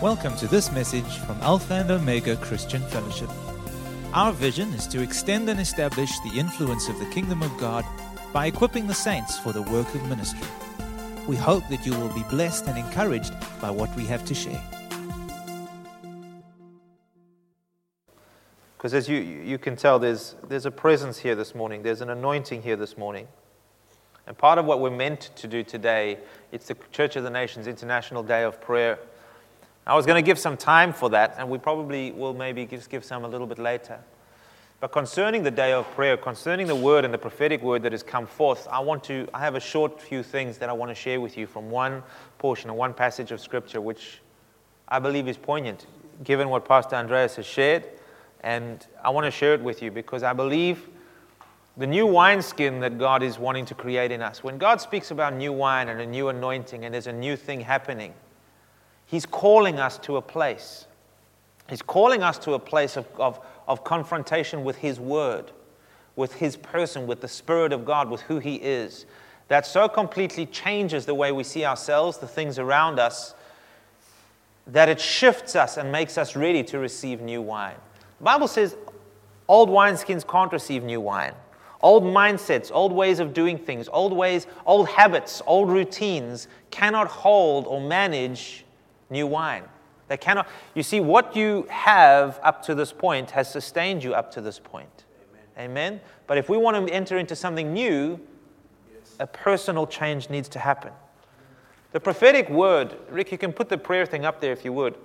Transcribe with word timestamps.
Welcome 0.00 0.36
to 0.36 0.46
this 0.46 0.70
message 0.70 1.18
from 1.26 1.40
Alpha 1.42 1.74
and 1.74 1.90
Omega 1.90 2.36
Christian 2.36 2.80
Fellowship. 2.82 3.28
Our 4.14 4.32
vision 4.32 4.72
is 4.74 4.86
to 4.86 5.02
extend 5.02 5.48
and 5.50 5.58
establish 5.58 6.16
the 6.20 6.38
influence 6.38 6.88
of 6.88 7.00
the 7.00 7.06
kingdom 7.06 7.42
of 7.42 7.58
God 7.58 7.84
by 8.32 8.46
equipping 8.46 8.86
the 8.86 8.94
saints 8.94 9.40
for 9.40 9.52
the 9.52 9.62
work 9.62 9.92
of 9.96 10.08
ministry. 10.08 10.46
We 11.26 11.34
hope 11.34 11.64
that 11.70 11.84
you 11.84 11.98
will 11.98 12.10
be 12.10 12.22
blessed 12.30 12.68
and 12.68 12.78
encouraged 12.78 13.34
by 13.60 13.72
what 13.72 13.92
we 13.96 14.04
have 14.04 14.24
to 14.26 14.36
share. 14.36 14.62
Because 18.76 18.94
as 18.94 19.08
you, 19.08 19.18
you 19.18 19.58
can 19.58 19.74
tell, 19.74 19.98
there's, 19.98 20.36
there's 20.46 20.66
a 20.66 20.70
presence 20.70 21.18
here 21.18 21.34
this 21.34 21.56
morning, 21.56 21.82
there's 21.82 22.02
an 22.02 22.10
anointing 22.10 22.62
here 22.62 22.76
this 22.76 22.96
morning. 22.96 23.26
And 24.28 24.38
part 24.38 24.60
of 24.60 24.64
what 24.64 24.80
we're 24.80 24.90
meant 24.90 25.30
to 25.34 25.48
do 25.48 25.64
today, 25.64 26.18
it's 26.52 26.68
the 26.68 26.76
Church 26.92 27.16
of 27.16 27.24
the 27.24 27.30
Nations 27.30 27.66
International 27.66 28.22
Day 28.22 28.44
of 28.44 28.60
Prayer. 28.60 29.00
I 29.88 29.96
was 29.96 30.04
going 30.04 30.22
to 30.22 30.26
give 30.26 30.38
some 30.38 30.58
time 30.58 30.92
for 30.92 31.08
that, 31.10 31.36
and 31.38 31.48
we 31.48 31.56
probably 31.56 32.12
will 32.12 32.34
maybe 32.34 32.66
just 32.66 32.90
give 32.90 33.06
some 33.06 33.24
a 33.24 33.28
little 33.28 33.46
bit 33.46 33.58
later. 33.58 33.98
But 34.80 34.92
concerning 34.92 35.42
the 35.42 35.50
day 35.50 35.72
of 35.72 35.90
prayer, 35.92 36.18
concerning 36.18 36.66
the 36.66 36.76
word 36.76 37.06
and 37.06 37.12
the 37.12 37.18
prophetic 37.18 37.62
word 37.62 37.82
that 37.84 37.92
has 37.92 38.02
come 38.02 38.26
forth, 38.26 38.68
I 38.70 38.80
want 38.80 39.02
to 39.04 39.26
I 39.32 39.40
have 39.40 39.54
a 39.54 39.60
short 39.60 40.00
few 40.00 40.22
things 40.22 40.58
that 40.58 40.68
I 40.68 40.74
want 40.74 40.90
to 40.90 40.94
share 40.94 41.22
with 41.22 41.38
you 41.38 41.46
from 41.46 41.70
one 41.70 42.02
portion 42.36 42.68
of 42.68 42.76
one 42.76 42.92
passage 42.92 43.32
of 43.32 43.40
scripture 43.40 43.80
which 43.80 44.20
I 44.86 44.98
believe 44.98 45.26
is 45.26 45.38
poignant 45.38 45.86
given 46.22 46.50
what 46.50 46.66
Pastor 46.66 46.96
Andreas 46.96 47.36
has 47.36 47.46
shared, 47.46 47.84
and 48.42 48.86
I 49.02 49.08
want 49.08 49.24
to 49.24 49.30
share 49.30 49.54
it 49.54 49.62
with 49.62 49.82
you 49.82 49.90
because 49.90 50.22
I 50.22 50.34
believe 50.34 50.86
the 51.78 51.86
new 51.86 52.06
wineskin 52.06 52.80
that 52.80 52.98
God 52.98 53.22
is 53.22 53.38
wanting 53.38 53.64
to 53.66 53.74
create 53.74 54.12
in 54.12 54.20
us. 54.20 54.44
When 54.44 54.58
God 54.58 54.82
speaks 54.82 55.12
about 55.12 55.34
new 55.34 55.52
wine 55.52 55.88
and 55.88 56.00
a 56.00 56.06
new 56.06 56.28
anointing 56.28 56.84
and 56.84 56.92
there's 56.92 57.06
a 57.06 57.12
new 57.12 57.36
thing 57.36 57.60
happening, 57.60 58.12
He's 59.08 59.24
calling 59.24 59.78
us 59.80 59.96
to 60.00 60.18
a 60.18 60.22
place. 60.22 60.86
He's 61.68 61.80
calling 61.80 62.22
us 62.22 62.38
to 62.40 62.52
a 62.52 62.58
place 62.58 62.96
of, 62.96 63.06
of, 63.18 63.40
of 63.66 63.82
confrontation 63.82 64.64
with 64.64 64.76
His 64.76 65.00
Word, 65.00 65.50
with 66.14 66.34
His 66.34 66.58
person, 66.58 67.06
with 67.06 67.22
the 67.22 67.28
Spirit 67.28 67.72
of 67.72 67.86
God, 67.86 68.10
with 68.10 68.20
who 68.22 68.38
He 68.38 68.56
is. 68.56 69.06
That 69.48 69.66
so 69.66 69.88
completely 69.88 70.44
changes 70.44 71.06
the 71.06 71.14
way 71.14 71.32
we 71.32 71.42
see 71.42 71.64
ourselves, 71.64 72.18
the 72.18 72.28
things 72.28 72.58
around 72.58 72.98
us, 72.98 73.34
that 74.66 74.90
it 74.90 75.00
shifts 75.00 75.56
us 75.56 75.78
and 75.78 75.90
makes 75.90 76.18
us 76.18 76.36
ready 76.36 76.62
to 76.64 76.78
receive 76.78 77.22
new 77.22 77.40
wine. 77.40 77.76
The 78.18 78.24
Bible 78.24 78.46
says 78.46 78.76
old 79.48 79.70
wineskins 79.70 80.26
can't 80.28 80.52
receive 80.52 80.84
new 80.84 81.00
wine. 81.00 81.32
Old 81.80 82.02
mindsets, 82.02 82.70
old 82.70 82.92
ways 82.92 83.20
of 83.20 83.32
doing 83.32 83.56
things, 83.56 83.88
old 83.90 84.12
ways, 84.12 84.46
old 84.66 84.86
habits, 84.88 85.40
old 85.46 85.70
routines 85.70 86.46
cannot 86.70 87.08
hold 87.08 87.66
or 87.66 87.80
manage 87.80 88.66
new 89.10 89.26
wine. 89.26 89.64
They 90.08 90.16
cannot. 90.16 90.48
You 90.74 90.82
see, 90.82 91.00
what 91.00 91.36
you 91.36 91.66
have 91.68 92.40
up 92.42 92.62
to 92.64 92.74
this 92.74 92.92
point 92.92 93.30
has 93.32 93.50
sustained 93.50 94.02
you 94.02 94.14
up 94.14 94.30
to 94.32 94.40
this 94.40 94.58
point. 94.58 95.04
Amen. 95.58 95.70
Amen? 95.70 96.00
But 96.26 96.38
if 96.38 96.48
we 96.48 96.56
want 96.56 96.86
to 96.86 96.92
enter 96.92 97.18
into 97.18 97.36
something 97.36 97.72
new, 97.72 98.18
yes. 98.92 99.16
a 99.20 99.26
personal 99.26 99.86
change 99.86 100.30
needs 100.30 100.48
to 100.50 100.58
happen. 100.58 100.92
The 101.92 102.00
prophetic 102.00 102.48
word, 102.50 102.96
Rick, 103.10 103.32
you 103.32 103.38
can 103.38 103.52
put 103.52 103.68
the 103.68 103.78
prayer 103.78 104.06
thing 104.06 104.24
up 104.24 104.40
there 104.40 104.52
if 104.52 104.64
you 104.64 104.72
would. 104.72 104.96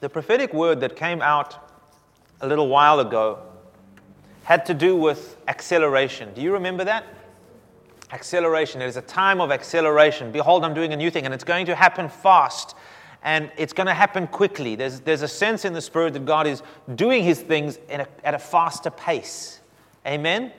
The 0.00 0.08
prophetic 0.08 0.52
word 0.52 0.80
that 0.80 0.96
came 0.96 1.20
out 1.22 1.68
a 2.40 2.48
little 2.48 2.68
while 2.68 3.00
ago 3.00 3.38
had 4.44 4.64
to 4.66 4.74
do 4.74 4.96
with 4.96 5.36
acceleration. 5.46 6.32
Do 6.34 6.40
you 6.40 6.52
remember 6.52 6.84
that? 6.84 7.04
Acceleration. 8.12 8.82
It 8.82 8.86
is 8.86 8.96
a 8.96 9.02
time 9.02 9.40
of 9.40 9.52
acceleration. 9.52 10.32
Behold, 10.32 10.64
I'm 10.64 10.74
doing 10.74 10.92
a 10.92 10.96
new 10.96 11.10
thing, 11.10 11.24
and 11.24 11.32
it's 11.32 11.44
going 11.44 11.66
to 11.66 11.74
happen 11.74 12.08
fast. 12.08 12.74
And 13.22 13.50
it's 13.56 13.72
going 13.72 13.86
to 13.86 13.94
happen 13.94 14.26
quickly. 14.26 14.76
There's, 14.76 15.00
there's 15.00 15.22
a 15.22 15.28
sense 15.28 15.64
in 15.64 15.74
the 15.74 15.80
Spirit 15.80 16.14
that 16.14 16.24
God 16.24 16.46
is 16.46 16.62
doing 16.94 17.22
His 17.22 17.40
things 17.40 17.78
a, 17.90 18.06
at 18.24 18.34
a 18.34 18.38
faster 18.38 18.90
pace. 18.90 19.60
Amen? 20.06 20.52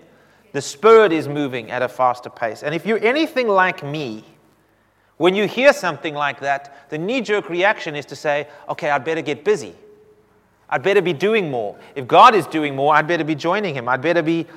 The 0.52 0.62
Spirit 0.62 1.12
is 1.12 1.28
moving 1.28 1.72
at 1.72 1.82
a 1.82 1.90
faster 1.90 2.30
pace. 2.30 2.62
And 2.62 2.76
if 2.76 2.86
you're 2.86 3.04
anything 3.04 3.48
like 3.48 3.84
me, 3.84 4.24
when 5.18 5.36
you 5.36 5.48
hear 5.48 5.74
something 5.74 6.14
like 6.14 6.40
that, 6.42 6.90
the 6.90 6.98
knee 6.98 7.22
jerk 7.22 7.50
reaction 7.50 7.96
is 7.96 8.06
to 8.08 8.16
say, 8.16 8.48
okay, 8.70 8.90
I'd 8.90 9.04
better 9.04 9.22
get 9.22 9.44
busy. 9.44 9.76
I'd 10.70 10.84
better 10.84 11.02
be 11.02 11.14
doing 11.14 11.52
more. 11.52 11.78
If 11.96 12.08
God 12.08 12.34
is 12.34 12.48
doing 12.48 12.76
more, 12.76 12.96
I'd 12.96 13.08
better 13.08 13.24
be 13.24 13.36
joining 13.36 13.76
Him. 13.76 13.90
I'd 13.90 14.02
better 14.02 14.22
be 14.22 14.48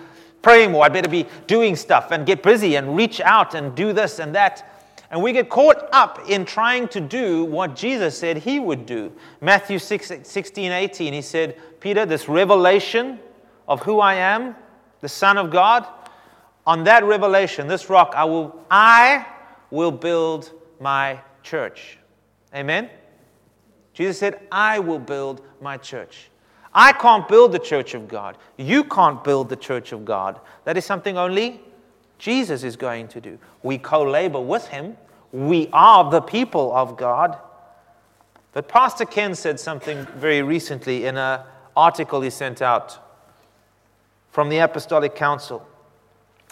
praying 0.44 0.71
more. 0.71 0.84
I'd 0.84 0.93
better 0.93 1.09
be 1.09 1.27
doing 1.49 1.75
stuff 1.75 2.12
and 2.12 2.25
get 2.25 2.43
busy 2.43 2.77
and 2.77 2.94
reach 2.94 3.21
out 3.21 3.55
and 3.55 3.75
do 3.75 3.93
this 3.93 4.21
and 4.21 4.32
that. 4.37 4.71
And 5.10 5.22
we 5.22 5.32
get 5.32 5.49
caught 5.49 5.88
up 5.93 6.28
in 6.28 6.44
trying 6.44 6.88
to 6.88 7.00
do 7.00 7.44
what 7.44 7.75
Jesus 7.75 8.16
said 8.16 8.37
he 8.37 8.60
would 8.60 8.87
do. 8.87 9.12
Matthew 9.41 9.78
6, 9.78 10.12
16, 10.22 10.72
18, 10.72 11.12
he 11.12 11.22
said, 11.22 11.59
Peter, 11.81 12.06
this 12.06 12.28
revelation 12.28 13.19
of 13.66 13.82
who 13.82 14.00
I 14.00 14.15
am, 14.15 14.55
the 15.00 15.09
Son 15.09 15.38
of 15.38 15.50
God, 15.50 15.87
on 16.66 16.84
that 16.84 17.05
revelation, 17.05 17.66
this 17.66 17.91
rock, 17.91 18.12
I 18.16 18.25
will, 18.25 18.59
I 18.71 19.26
will 19.71 19.91
build 19.91 20.53
my 20.81 21.21
church. 21.43 21.99
Amen? 22.55 22.91
Jesus 23.93 24.19
said, 24.19 24.41
I 24.50 24.78
will 24.78 24.99
build 24.99 25.43
my 25.61 25.76
church. 25.76 26.31
I 26.75 26.93
can't 26.93 27.29
build 27.29 27.53
the 27.53 27.59
church 27.59 27.95
of 27.95 28.09
God. 28.09 28.37
You 28.57 28.85
can't 28.85 29.23
build 29.23 29.49
the 29.49 29.57
church 29.57 29.93
of 29.93 30.05
God. 30.05 30.41
That 30.65 30.77
is 30.77 30.85
something 30.85 31.17
only 31.17 31.61
Jesus 32.19 32.62
is 32.65 32.77
going 32.77 33.09
to 33.09 33.21
do. 33.21 33.39
We 33.62 33.79
co 33.79 34.03
labor 34.03 34.41
with 34.41 34.69
him. 34.69 34.97
We 35.33 35.69
are 35.73 36.11
the 36.11 36.21
people 36.21 36.75
of 36.75 36.97
God. 36.97 37.39
But 38.53 38.69
Pastor 38.69 39.05
Ken 39.05 39.35
said 39.35 39.59
something 39.59 40.07
very 40.17 40.43
recently 40.43 41.07
in 41.07 41.17
an 41.17 41.41
article 41.77 42.21
he 42.21 42.31
sent 42.31 42.62
out 42.62 42.99
from 44.31 44.49
the 44.49 44.59
Apostolic 44.59 45.15
Council. 45.15 45.67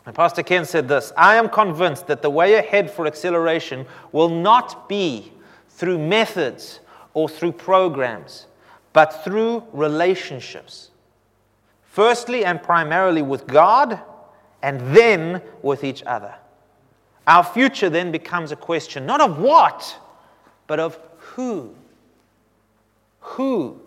And 0.05 0.15
Pastor 0.15 0.43
Ken 0.43 0.65
said 0.65 0.89
this 0.89 1.13
I 1.17 1.37
am 1.37 1.49
convinced 1.49 2.09
that 2.09 2.23
the 2.23 2.31
way 2.31 2.55
ahead 2.55 2.91
for 2.91 3.07
acceleration 3.07 3.87
will 4.11 4.29
not 4.29 4.89
be 4.89 5.33
through 5.69 5.99
methods 5.99 6.81
or 7.15 7.29
through 7.29 7.53
programs 7.53 8.47
but 8.93 9.25
through 9.25 9.65
relationships. 9.73 10.91
Firstly 11.85 12.45
and 12.45 12.63
primarily 12.63 13.23
with 13.23 13.47
God, 13.47 14.01
and 14.63 14.81
then 14.97 15.43
with 15.63 15.85
each 15.85 16.03
other. 16.05 16.35
Our 17.27 17.45
future 17.45 17.91
then 17.91 18.13
becomes 18.13 18.53
a 18.53 18.57
question 18.57 19.07
not 19.07 19.21
of 19.21 19.39
what, 19.39 19.99
but 20.67 20.81
of 20.81 20.99
who. 21.19 21.75
Who. 23.21 23.81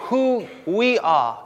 Who 0.00 0.48
we 0.66 0.98
are. 0.98 1.44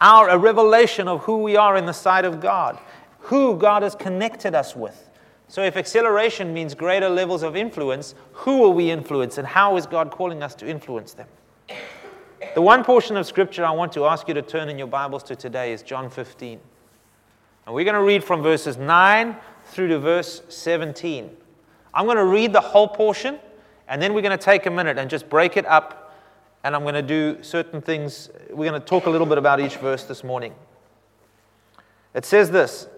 Our 0.00 0.30
a 0.30 0.38
revelation 0.38 1.06
of 1.06 1.22
who 1.22 1.38
we 1.38 1.56
are 1.56 1.76
in 1.76 1.86
the 1.86 1.92
sight 1.92 2.24
of 2.24 2.40
God. 2.40 2.78
Who 3.20 3.56
God 3.56 3.82
has 3.82 3.94
connected 3.94 4.54
us 4.54 4.74
with. 4.74 5.10
So, 5.46 5.62
if 5.62 5.76
acceleration 5.76 6.54
means 6.54 6.74
greater 6.74 7.08
levels 7.08 7.42
of 7.42 7.56
influence, 7.56 8.14
who 8.32 8.58
will 8.58 8.72
we 8.72 8.90
influence 8.90 9.38
and 9.38 9.46
how 9.46 9.76
is 9.76 9.86
God 9.86 10.10
calling 10.10 10.42
us 10.42 10.54
to 10.56 10.66
influence 10.66 11.12
them? 11.12 11.28
The 11.68 12.60
one 12.60 12.84
portion 12.84 13.16
of 13.16 13.26
scripture 13.26 13.64
I 13.64 13.70
want 13.70 13.92
to 13.92 14.04
ask 14.04 14.28
you 14.28 14.34
to 14.34 14.42
turn 14.42 14.68
in 14.68 14.78
your 14.78 14.86
Bibles 14.86 15.22
to 15.24 15.36
today 15.36 15.72
is 15.72 15.82
John 15.82 16.10
15. 16.10 16.60
And 17.64 17.74
we're 17.74 17.84
going 17.84 17.94
to 17.94 18.02
read 18.02 18.24
from 18.24 18.42
verses 18.42 18.76
9 18.76 19.36
through 19.66 19.88
to 19.88 19.98
verse 19.98 20.42
17. 20.48 21.34
I'm 21.94 22.04
going 22.04 22.16
to 22.16 22.24
read 22.24 22.52
the 22.52 22.60
whole 22.60 22.88
portion, 22.88 23.38
and 23.88 24.02
then 24.02 24.14
we're 24.14 24.22
going 24.22 24.36
to 24.36 24.44
take 24.44 24.66
a 24.66 24.70
minute 24.70 24.98
and 24.98 25.08
just 25.08 25.28
break 25.28 25.56
it 25.56 25.66
up. 25.66 26.14
And 26.64 26.76
I'm 26.76 26.82
going 26.82 26.94
to 26.94 27.02
do 27.02 27.42
certain 27.42 27.80
things. 27.80 28.30
We're 28.50 28.68
going 28.68 28.80
to 28.80 28.86
talk 28.86 29.06
a 29.06 29.10
little 29.10 29.26
bit 29.26 29.38
about 29.38 29.60
each 29.60 29.76
verse 29.76 30.04
this 30.04 30.22
morning. 30.22 30.54
It 32.14 32.24
says 32.24 32.50
this 32.50 32.88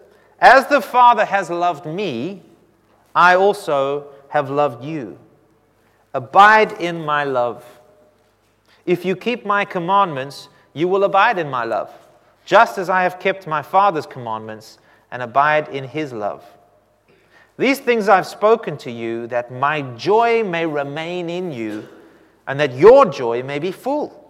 As 0.40 0.66
the 0.66 0.80
Father 0.80 1.24
has 1.24 1.50
loved 1.50 1.86
me, 1.86 2.42
I 3.14 3.36
also 3.36 4.08
have 4.28 4.50
loved 4.50 4.84
you. 4.84 5.18
Abide 6.12 6.72
in 6.80 7.04
my 7.04 7.24
love. 7.24 7.64
If 8.86 9.04
you 9.04 9.16
keep 9.16 9.46
my 9.46 9.64
commandments, 9.64 10.48
you 10.72 10.88
will 10.88 11.04
abide 11.04 11.38
in 11.38 11.48
my 11.48 11.64
love, 11.64 11.90
just 12.44 12.78
as 12.78 12.90
I 12.90 13.02
have 13.02 13.18
kept 13.18 13.46
my 13.46 13.62
Father's 13.62 14.06
commandments 14.06 14.78
and 15.10 15.22
abide 15.22 15.68
in 15.68 15.84
his 15.84 16.12
love. 16.12 16.44
These 17.56 17.78
things 17.80 18.08
I've 18.08 18.26
spoken 18.26 18.76
to 18.78 18.90
you, 18.90 19.28
that 19.28 19.52
my 19.52 19.82
joy 19.96 20.42
may 20.42 20.66
remain 20.66 21.30
in 21.30 21.52
you, 21.52 21.88
and 22.46 22.58
that 22.58 22.74
your 22.74 23.06
joy 23.06 23.42
may 23.42 23.58
be 23.58 23.70
full. 23.70 24.20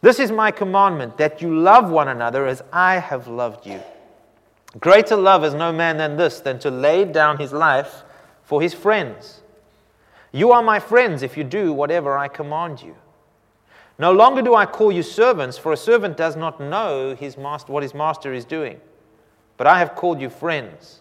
This 0.00 0.18
is 0.18 0.32
my 0.32 0.50
commandment, 0.50 1.18
that 1.18 1.40
you 1.40 1.54
love 1.54 1.90
one 1.90 2.08
another 2.08 2.46
as 2.46 2.62
I 2.72 2.94
have 2.98 3.28
loved 3.28 3.66
you. 3.66 3.80
Greater 4.80 5.16
love 5.16 5.42
has 5.42 5.54
no 5.54 5.72
man 5.72 5.98
than 5.98 6.16
this, 6.16 6.40
than 6.40 6.58
to 6.60 6.70
lay 6.70 7.04
down 7.04 7.38
his 7.38 7.52
life 7.52 8.02
for 8.42 8.60
his 8.60 8.74
friends. 8.74 9.40
You 10.32 10.50
are 10.52 10.62
my 10.62 10.80
friends 10.80 11.22
if 11.22 11.36
you 11.36 11.44
do 11.44 11.72
whatever 11.72 12.18
I 12.18 12.28
command 12.28 12.82
you. 12.82 12.96
No 13.98 14.12
longer 14.12 14.42
do 14.42 14.54
I 14.54 14.66
call 14.66 14.90
you 14.90 15.02
servants, 15.02 15.56
for 15.56 15.72
a 15.72 15.76
servant 15.76 16.16
does 16.16 16.36
not 16.36 16.60
know 16.60 17.14
his 17.14 17.36
master, 17.36 17.72
what 17.72 17.82
his 17.82 17.94
master 17.94 18.32
is 18.32 18.44
doing. 18.44 18.80
But 19.56 19.66
I 19.66 19.78
have 19.78 19.94
called 19.94 20.20
you 20.20 20.30
friends. 20.30 21.00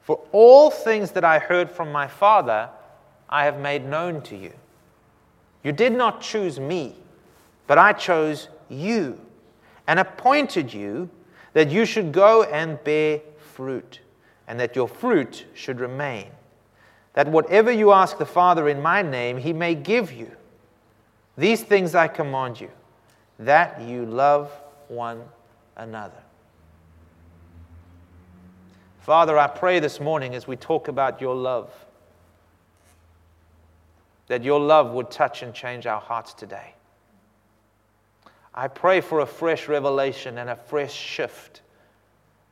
For 0.00 0.20
all 0.32 0.70
things 0.70 1.10
that 1.12 1.24
I 1.24 1.38
heard 1.38 1.70
from 1.70 1.92
my 1.92 2.06
Father, 2.06 2.70
I 3.28 3.44
have 3.44 3.60
made 3.60 3.86
known 3.86 4.22
to 4.22 4.36
you. 4.36 4.52
You 5.62 5.72
did 5.72 5.92
not 5.92 6.22
choose 6.22 6.58
me, 6.58 6.96
but 7.66 7.76
I 7.76 7.92
chose 7.92 8.48
you 8.70 9.20
and 9.86 10.00
appointed 10.00 10.72
you 10.72 11.10
that 11.52 11.70
you 11.70 11.84
should 11.84 12.12
go 12.12 12.44
and 12.44 12.82
bear 12.84 13.20
fruit, 13.54 14.00
and 14.48 14.58
that 14.58 14.74
your 14.74 14.88
fruit 14.88 15.46
should 15.52 15.80
remain. 15.80 16.28
That 17.12 17.28
whatever 17.28 17.70
you 17.70 17.92
ask 17.92 18.16
the 18.16 18.24
Father 18.24 18.68
in 18.68 18.80
my 18.80 19.02
name, 19.02 19.36
he 19.36 19.52
may 19.52 19.74
give 19.74 20.12
you. 20.12 20.30
These 21.36 21.62
things 21.62 21.94
I 21.94 22.08
command 22.08 22.60
you, 22.60 22.70
that 23.38 23.80
you 23.80 24.04
love 24.04 24.50
one 24.88 25.22
another. 25.76 26.22
Father, 29.00 29.38
I 29.38 29.46
pray 29.46 29.80
this 29.80 29.98
morning 29.98 30.34
as 30.34 30.46
we 30.46 30.56
talk 30.56 30.88
about 30.88 31.20
your 31.20 31.34
love, 31.34 31.72
that 34.26 34.44
your 34.44 34.60
love 34.60 34.92
would 34.92 35.10
touch 35.10 35.42
and 35.42 35.54
change 35.54 35.86
our 35.86 36.00
hearts 36.00 36.34
today. 36.34 36.74
I 38.54 38.68
pray 38.68 39.00
for 39.00 39.20
a 39.20 39.26
fresh 39.26 39.68
revelation 39.68 40.38
and 40.38 40.50
a 40.50 40.56
fresh 40.56 40.92
shift 40.92 41.62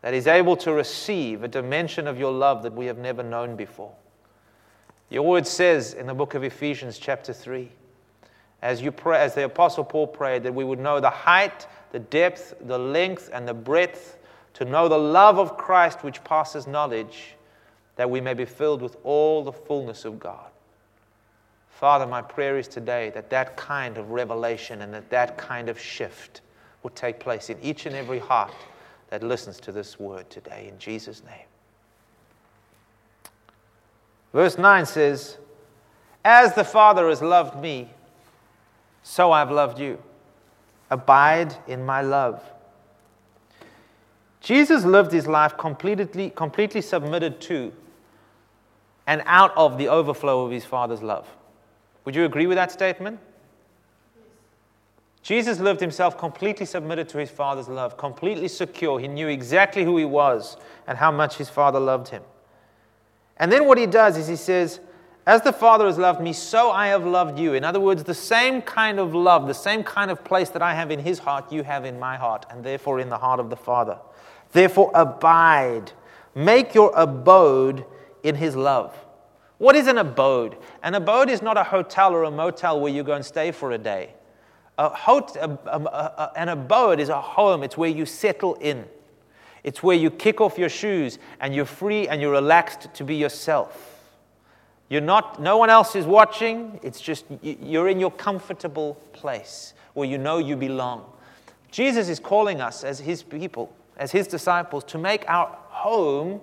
that 0.00 0.14
is 0.14 0.26
able 0.26 0.56
to 0.56 0.72
receive 0.72 1.42
a 1.42 1.48
dimension 1.48 2.06
of 2.06 2.18
your 2.18 2.32
love 2.32 2.62
that 2.62 2.72
we 2.72 2.86
have 2.86 2.98
never 2.98 3.22
known 3.22 3.56
before. 3.56 3.92
Your 5.10 5.24
word 5.24 5.46
says 5.46 5.94
in 5.94 6.06
the 6.06 6.14
book 6.14 6.34
of 6.34 6.44
Ephesians, 6.44 6.98
chapter 6.98 7.32
3, 7.32 7.70
as, 8.62 8.82
you 8.82 8.90
pray, 8.90 9.18
as 9.18 9.34
the 9.34 9.44
Apostle 9.44 9.84
Paul 9.84 10.06
prayed, 10.06 10.42
that 10.42 10.54
we 10.54 10.64
would 10.64 10.78
know 10.78 11.00
the 11.00 11.10
height, 11.10 11.66
the 11.92 11.98
depth, 11.98 12.54
the 12.60 12.78
length, 12.78 13.30
and 13.32 13.46
the 13.46 13.54
breadth, 13.54 14.18
to 14.54 14.64
know 14.64 14.88
the 14.88 14.98
love 14.98 15.38
of 15.38 15.56
Christ 15.56 16.02
which 16.02 16.22
passes 16.24 16.66
knowledge, 16.66 17.36
that 17.96 18.10
we 18.10 18.20
may 18.20 18.34
be 18.34 18.44
filled 18.44 18.82
with 18.82 18.96
all 19.04 19.44
the 19.44 19.52
fullness 19.52 20.04
of 20.04 20.18
God. 20.18 20.50
Father, 21.70 22.06
my 22.06 22.20
prayer 22.20 22.58
is 22.58 22.66
today 22.66 23.10
that 23.10 23.30
that 23.30 23.56
kind 23.56 23.98
of 23.98 24.10
revelation 24.10 24.82
and 24.82 24.92
that 24.92 25.08
that 25.10 25.38
kind 25.38 25.68
of 25.68 25.78
shift 25.78 26.40
will 26.82 26.90
take 26.90 27.20
place 27.20 27.50
in 27.50 27.58
each 27.62 27.86
and 27.86 27.94
every 27.94 28.18
heart 28.18 28.54
that 29.10 29.22
listens 29.22 29.60
to 29.60 29.70
this 29.70 29.98
word 29.98 30.28
today, 30.28 30.68
in 30.68 30.76
Jesus' 30.78 31.22
name. 31.24 31.46
Verse 34.32 34.58
9 34.58 34.86
says, 34.86 35.38
As 36.24 36.54
the 36.54 36.64
Father 36.64 37.08
has 37.08 37.22
loved 37.22 37.60
me, 37.62 37.90
so 39.02 39.32
I've 39.32 39.50
loved 39.50 39.78
you. 39.78 40.02
Abide 40.90 41.54
in 41.66 41.84
my 41.84 42.02
love. 42.02 42.42
Jesus 44.40 44.84
lived 44.84 45.12
his 45.12 45.26
life 45.26 45.56
completely, 45.58 46.30
completely 46.30 46.80
submitted 46.80 47.40
to 47.42 47.72
and 49.06 49.22
out 49.26 49.56
of 49.56 49.78
the 49.78 49.88
overflow 49.88 50.44
of 50.44 50.50
his 50.50 50.64
Father's 50.64 51.02
love. 51.02 51.26
Would 52.04 52.14
you 52.14 52.24
agree 52.24 52.46
with 52.46 52.56
that 52.56 52.70
statement? 52.70 53.18
Jesus 55.22 55.60
lived 55.60 55.80
himself 55.80 56.16
completely 56.16 56.64
submitted 56.64 57.08
to 57.10 57.18
his 57.18 57.30
Father's 57.30 57.68
love, 57.68 57.96
completely 57.96 58.48
secure. 58.48 58.98
He 58.98 59.08
knew 59.08 59.28
exactly 59.28 59.84
who 59.84 59.96
he 59.96 60.04
was 60.04 60.56
and 60.86 60.96
how 60.96 61.10
much 61.10 61.36
his 61.36 61.50
Father 61.50 61.80
loved 61.80 62.08
him. 62.08 62.22
And 63.36 63.52
then 63.52 63.66
what 63.66 63.78
he 63.78 63.86
does 63.86 64.16
is 64.16 64.26
he 64.26 64.36
says, 64.36 64.80
As 65.28 65.42
the 65.42 65.52
Father 65.52 65.84
has 65.84 65.98
loved 65.98 66.22
me, 66.22 66.32
so 66.32 66.70
I 66.70 66.86
have 66.86 67.04
loved 67.04 67.38
you. 67.38 67.52
In 67.52 67.62
other 67.62 67.80
words, 67.80 68.02
the 68.02 68.14
same 68.14 68.62
kind 68.62 68.98
of 68.98 69.14
love, 69.14 69.46
the 69.46 69.52
same 69.52 69.84
kind 69.84 70.10
of 70.10 70.24
place 70.24 70.48
that 70.48 70.62
I 70.62 70.72
have 70.72 70.90
in 70.90 70.98
his 70.98 71.18
heart, 71.18 71.52
you 71.52 71.62
have 71.64 71.84
in 71.84 72.00
my 72.00 72.16
heart, 72.16 72.46
and 72.48 72.64
therefore 72.64 72.98
in 72.98 73.10
the 73.10 73.18
heart 73.18 73.38
of 73.38 73.50
the 73.50 73.56
Father. 73.56 73.98
Therefore, 74.52 74.90
abide. 74.94 75.92
Make 76.34 76.74
your 76.74 76.94
abode 76.96 77.84
in 78.22 78.36
his 78.36 78.56
love. 78.56 78.96
What 79.58 79.76
is 79.76 79.86
an 79.86 79.98
abode? 79.98 80.56
An 80.82 80.94
abode 80.94 81.28
is 81.28 81.42
not 81.42 81.58
a 81.58 81.64
hotel 81.64 82.14
or 82.14 82.22
a 82.22 82.30
motel 82.30 82.80
where 82.80 82.90
you 82.90 83.02
go 83.02 83.12
and 83.12 83.22
stay 83.22 83.52
for 83.52 83.72
a 83.72 83.78
day. 83.78 84.14
A 84.78 84.88
hot, 84.88 85.36
a, 85.36 85.50
a, 85.66 86.32
an 86.36 86.48
abode 86.48 87.00
is 87.00 87.10
a 87.10 87.20
home, 87.20 87.62
it's 87.62 87.76
where 87.76 87.90
you 87.90 88.06
settle 88.06 88.54
in. 88.54 88.86
It's 89.62 89.82
where 89.82 89.94
you 89.94 90.10
kick 90.10 90.40
off 90.40 90.56
your 90.56 90.70
shoes 90.70 91.18
and 91.38 91.54
you're 91.54 91.66
free 91.66 92.08
and 92.08 92.18
you're 92.18 92.32
relaxed 92.32 92.94
to 92.94 93.04
be 93.04 93.16
yourself. 93.16 93.97
You're 94.88 95.02
not, 95.02 95.40
no 95.40 95.58
one 95.58 95.70
else 95.70 95.94
is 95.94 96.06
watching. 96.06 96.80
It's 96.82 97.00
just 97.00 97.24
you're 97.42 97.88
in 97.88 98.00
your 98.00 98.10
comfortable 98.10 98.94
place 99.12 99.74
where 99.94 100.08
you 100.08 100.16
know 100.18 100.38
you 100.38 100.56
belong. 100.56 101.04
Jesus 101.70 102.08
is 102.08 102.18
calling 102.18 102.60
us 102.60 102.84
as 102.84 102.98
his 102.98 103.22
people, 103.22 103.74
as 103.98 104.12
his 104.12 104.26
disciples, 104.26 104.84
to 104.84 104.98
make 104.98 105.28
our 105.28 105.46
home 105.68 106.40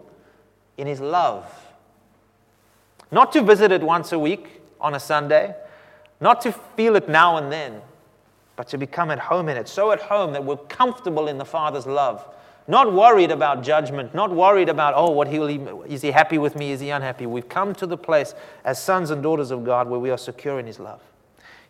in 0.78 0.86
his 0.86 1.00
love. 1.00 1.52
Not 3.12 3.32
to 3.34 3.42
visit 3.42 3.72
it 3.72 3.82
once 3.82 4.12
a 4.12 4.20
week 4.20 4.62
on 4.80 4.94
a 4.94 5.00
Sunday, 5.00 5.56
not 6.20 6.42
to 6.42 6.52
feel 6.52 6.96
it 6.96 7.10
now 7.10 7.38
and 7.38 7.52
then, 7.52 7.82
but 8.56 8.68
to 8.70 8.78
become 8.78 9.10
at 9.10 9.20
home 9.20 9.50
in 9.50 9.58
it. 9.58 9.68
So 9.68 9.92
at 9.92 10.02
home 10.02 10.34
that 10.34 10.44
we're 10.44 10.58
comfortable 10.58 11.28
in 11.28 11.38
the 11.38 11.46
Father's 11.46 11.88
love. 11.88 12.26
Not 12.68 12.92
worried 12.92 13.30
about 13.30 13.62
judgment, 13.62 14.16
not 14.16 14.32
worried 14.32 14.70
about, 14.70 14.96
oh, 14.96 15.12
what 15.12 15.28
he 15.28 15.38
will, 15.38 15.84
is 15.84 16.02
he 16.02 16.10
happy 16.10 16.40
with 16.40 16.56
me? 16.56 16.72
Is 16.72 16.80
he 16.80 16.90
unhappy? 16.90 17.28
We've 17.28 17.48
come 17.48 17.76
to 17.76 17.86
the 17.86 17.98
place 17.98 18.34
as 18.64 18.82
sons 18.82 19.12
and 19.12 19.22
daughters 19.22 19.52
of 19.52 19.64
God 19.64 19.88
where 19.88 20.00
we 20.00 20.10
are 20.10 20.18
secure 20.18 20.60
in 20.60 20.66
his 20.66 20.80
love. 20.80 21.02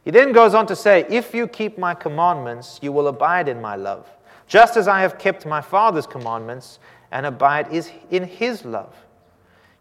He 0.05 0.11
then 0.11 0.31
goes 0.31 0.53
on 0.53 0.67
to 0.67 0.75
say, 0.75 1.05
If 1.09 1.33
you 1.33 1.47
keep 1.47 1.77
my 1.77 1.95
commandments, 1.95 2.79
you 2.81 2.93
will 2.93 3.07
abide 3.07 3.49
in 3.49 3.59
my 3.59 3.75
love, 3.75 4.07
just 4.47 4.77
as 4.77 4.87
I 4.87 5.01
have 5.01 5.17
kept 5.17 5.45
my 5.45 5.59
Father's 5.59 6.07
commandments 6.07 6.79
and 7.11 7.25
abide 7.25 7.73
is 7.73 7.91
in 8.11 8.23
his 8.23 8.63
love. 8.63 8.95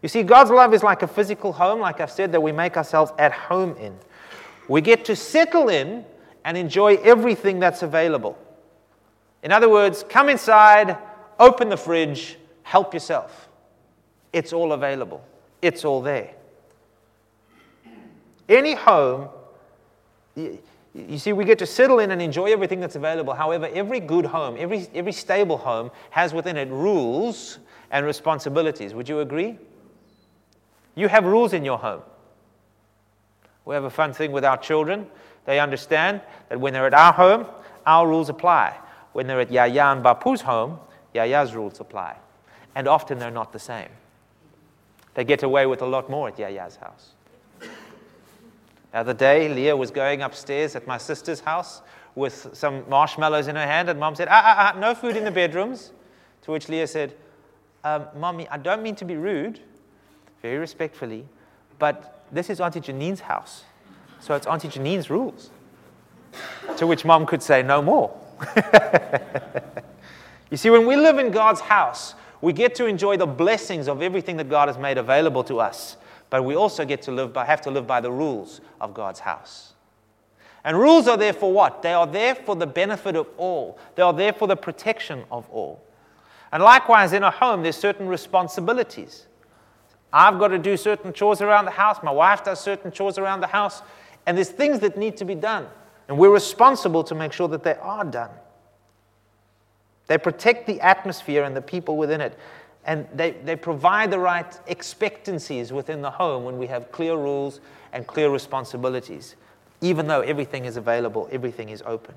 You 0.01 0.09
see, 0.09 0.23
God's 0.23 0.51
love 0.51 0.73
is 0.73 0.83
like 0.83 1.01
a 1.01 1.07
physical 1.07 1.53
home, 1.53 1.79
like 1.79 2.01
I've 2.01 2.11
said, 2.11 2.31
that 2.33 2.41
we 2.41 2.51
make 2.51 2.75
ourselves 2.75 3.11
at 3.17 3.31
home 3.31 3.75
in. 3.77 3.95
We 4.67 4.81
get 4.81 5.05
to 5.05 5.15
settle 5.15 5.69
in 5.69 6.05
and 6.43 6.57
enjoy 6.57 6.95
everything 6.95 7.59
that's 7.59 7.83
available. 7.83 8.37
In 9.43 9.51
other 9.51 9.69
words, 9.69 10.03
come 10.09 10.29
inside, 10.29 10.97
open 11.39 11.69
the 11.69 11.77
fridge, 11.77 12.37
help 12.63 12.93
yourself. 12.93 13.49
It's 14.33 14.53
all 14.53 14.73
available, 14.73 15.23
it's 15.61 15.85
all 15.85 16.01
there. 16.01 16.33
Any 18.47 18.75
home, 18.75 19.29
you 20.35 21.17
see, 21.17 21.33
we 21.33 21.45
get 21.45 21.57
to 21.59 21.65
settle 21.65 21.99
in 21.99 22.11
and 22.11 22.21
enjoy 22.21 22.51
everything 22.51 22.79
that's 22.79 22.95
available. 22.95 23.33
However, 23.33 23.69
every 23.73 23.99
good 23.99 24.25
home, 24.25 24.55
every, 24.59 24.87
every 24.93 25.11
stable 25.11 25.57
home 25.57 25.89
has 26.11 26.33
within 26.33 26.57
it 26.57 26.69
rules 26.69 27.57
and 27.91 28.05
responsibilities. 28.05 28.93
Would 28.93 29.09
you 29.09 29.21
agree? 29.21 29.57
You 30.95 31.07
have 31.07 31.25
rules 31.25 31.53
in 31.53 31.65
your 31.65 31.77
home. 31.77 32.01
We 33.65 33.73
have 33.73 33.83
a 33.83 33.89
fun 33.89 34.13
thing 34.13 34.31
with 34.31 34.45
our 34.45 34.57
children. 34.57 35.07
They 35.45 35.59
understand 35.59 36.21
that 36.49 36.59
when 36.59 36.73
they're 36.73 36.87
at 36.87 36.93
our 36.93 37.13
home, 37.13 37.47
our 37.85 38.07
rules 38.07 38.29
apply. 38.29 38.77
When 39.13 39.27
they're 39.27 39.41
at 39.41 39.51
Yaya 39.51 39.85
and 39.91 40.03
Bapu's 40.03 40.41
home, 40.41 40.79
Yaya's 41.15 41.55
rules 41.55 41.79
apply. 41.79 42.17
And 42.75 42.87
often 42.87 43.17
they're 43.19 43.31
not 43.31 43.53
the 43.53 43.59
same. 43.59 43.89
They 45.13 45.23
get 45.23 45.43
away 45.43 45.65
with 45.65 45.81
a 45.81 45.85
lot 45.85 46.09
more 46.09 46.27
at 46.27 46.37
Yaya's 46.37 46.75
house. 46.75 47.13
The 47.59 48.99
other 48.99 49.13
day, 49.13 49.49
Leah 49.49 49.75
was 49.75 49.91
going 49.91 50.21
upstairs 50.21 50.75
at 50.75 50.87
my 50.87 50.97
sister's 50.97 51.39
house 51.39 51.81
with 52.15 52.49
some 52.53 52.83
marshmallows 52.89 53.47
in 53.47 53.55
her 53.55 53.65
hand, 53.65 53.89
and 53.89 53.99
mom 53.99 54.15
said, 54.15 54.27
ah, 54.29 54.41
ah, 54.43 54.71
ah, 54.73 54.79
no 54.79 54.95
food 54.95 55.17
in 55.17 55.25
the 55.25 55.31
bedrooms. 55.31 55.91
To 56.43 56.51
which 56.51 56.69
Leah 56.69 56.87
said, 56.87 57.13
um, 57.83 58.05
Mommy, 58.15 58.47
I 58.49 58.57
don't 58.57 58.81
mean 58.81 58.95
to 58.95 59.05
be 59.05 59.15
rude, 59.15 59.59
very 60.41 60.57
respectfully, 60.57 61.25
but 61.79 62.25
this 62.31 62.49
is 62.49 62.61
Auntie 62.61 62.79
Janine's 62.79 63.21
house. 63.21 63.63
So 64.19 64.33
it's 64.35 64.47
Auntie 64.47 64.69
Janine's 64.69 65.09
rules. 65.09 65.49
to 66.77 66.87
which 66.87 67.03
mom 67.03 67.25
could 67.25 67.43
say, 67.43 67.63
no 67.63 67.81
more. 67.81 68.17
you 70.51 70.57
see, 70.57 70.69
when 70.69 70.85
we 70.85 70.95
live 70.95 71.17
in 71.17 71.31
God's 71.31 71.61
house, 71.61 72.15
we 72.41 72.53
get 72.53 72.75
to 72.75 72.85
enjoy 72.85 73.17
the 73.17 73.25
blessings 73.25 73.87
of 73.87 74.01
everything 74.01 74.37
that 74.37 74.49
God 74.49 74.67
has 74.67 74.77
made 74.77 74.97
available 74.97 75.43
to 75.45 75.59
us. 75.59 75.97
But 76.29 76.43
we 76.43 76.55
also 76.55 76.85
get 76.85 77.01
to 77.03 77.11
live 77.11 77.33
by, 77.33 77.45
have 77.45 77.61
to 77.61 77.71
live 77.71 77.87
by 77.87 78.01
the 78.01 78.11
rules 78.11 78.61
of 78.81 78.93
God's 78.93 79.19
house. 79.19 79.73
And 80.63 80.77
rules 80.77 81.07
are 81.07 81.17
there 81.17 81.33
for 81.33 81.51
what? 81.51 81.81
They 81.81 81.93
are 81.93 82.07
there 82.07 82.35
for 82.35 82.55
the 82.55 82.65
benefit 82.67 83.15
of 83.15 83.27
all. 83.37 83.77
They 83.95 84.01
are 84.01 84.13
there 84.13 84.33
for 84.33 84.47
the 84.47 84.55
protection 84.55 85.23
of 85.31 85.49
all. 85.49 85.83
And 86.51 86.63
likewise, 86.63 87.13
in 87.13 87.23
a 87.23 87.31
home, 87.31 87.63
there's 87.63 87.75
certain 87.75 88.07
responsibilities. 88.07 89.27
I've 90.11 90.39
got 90.39 90.47
to 90.49 90.59
do 90.59 90.77
certain 90.77 91.13
chores 91.13 91.41
around 91.41 91.65
the 91.65 91.71
house. 91.71 91.97
My 92.01 92.11
wife 92.11 92.43
does 92.43 92.59
certain 92.59 92.91
chores 92.91 93.17
around 93.17 93.41
the 93.41 93.47
house. 93.47 93.81
And 94.25 94.37
there's 94.37 94.49
things 94.49 94.79
that 94.79 94.97
need 94.97 95.17
to 95.17 95.25
be 95.25 95.35
done. 95.35 95.67
And 96.07 96.17
we're 96.17 96.33
responsible 96.33 97.03
to 97.03 97.15
make 97.15 97.33
sure 97.33 97.47
that 97.49 97.63
they 97.63 97.75
are 97.75 98.03
done. 98.03 98.29
They 100.07 100.17
protect 100.17 100.67
the 100.67 100.79
atmosphere 100.81 101.43
and 101.43 101.55
the 101.55 101.61
people 101.61 101.97
within 101.97 102.21
it. 102.21 102.37
And 102.85 103.07
they, 103.13 103.31
they 103.31 103.55
provide 103.55 104.11
the 104.11 104.19
right 104.19 104.59
expectancies 104.67 105.73
within 105.73 106.01
the 106.01 106.11
home 106.11 106.43
when 106.43 106.57
we 106.59 106.67
have 106.67 106.91
clear 106.91 107.15
rules 107.15 107.59
and 107.93 108.05
clear 108.05 108.29
responsibilities, 108.29 109.35
even 109.81 110.07
though 110.07 110.21
everything 110.21 110.65
is 110.65 110.77
available, 110.77 111.27
everything 111.31 111.69
is 111.69 111.81
open. 111.85 112.13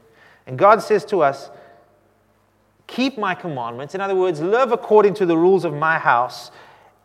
And 0.47 0.59
God 0.59 0.83
says 0.83 1.05
to 1.07 1.23
us, 1.23 1.51
Keep 2.87 3.19
my 3.19 3.35
commandments. 3.35 3.95
In 3.95 4.01
other 4.01 4.15
words, 4.15 4.41
live 4.41 4.73
according 4.73 5.15
to 5.15 5.27
the 5.27 5.37
rules 5.37 5.65
of 5.65 5.75
my 5.75 5.99
house 5.99 6.51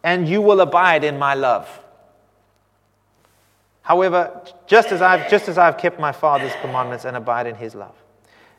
and 0.03 0.27
you 0.27 0.41
will 0.41 0.61
abide 0.61 1.03
in 1.03 1.19
my 1.19 1.33
love. 1.33 1.67
However, 3.81 4.41
just 4.65 4.91
as 4.91 5.01
I've, 5.01 5.29
just 5.29 5.49
as 5.49 5.57
I've 5.57 5.77
kept 5.77 5.99
my 5.99 6.11
Father's 6.11 6.53
commandments 6.61 7.05
and 7.05 7.17
abide 7.17 7.47
in 7.47 7.55
his 7.55 7.75
love. 7.75 7.95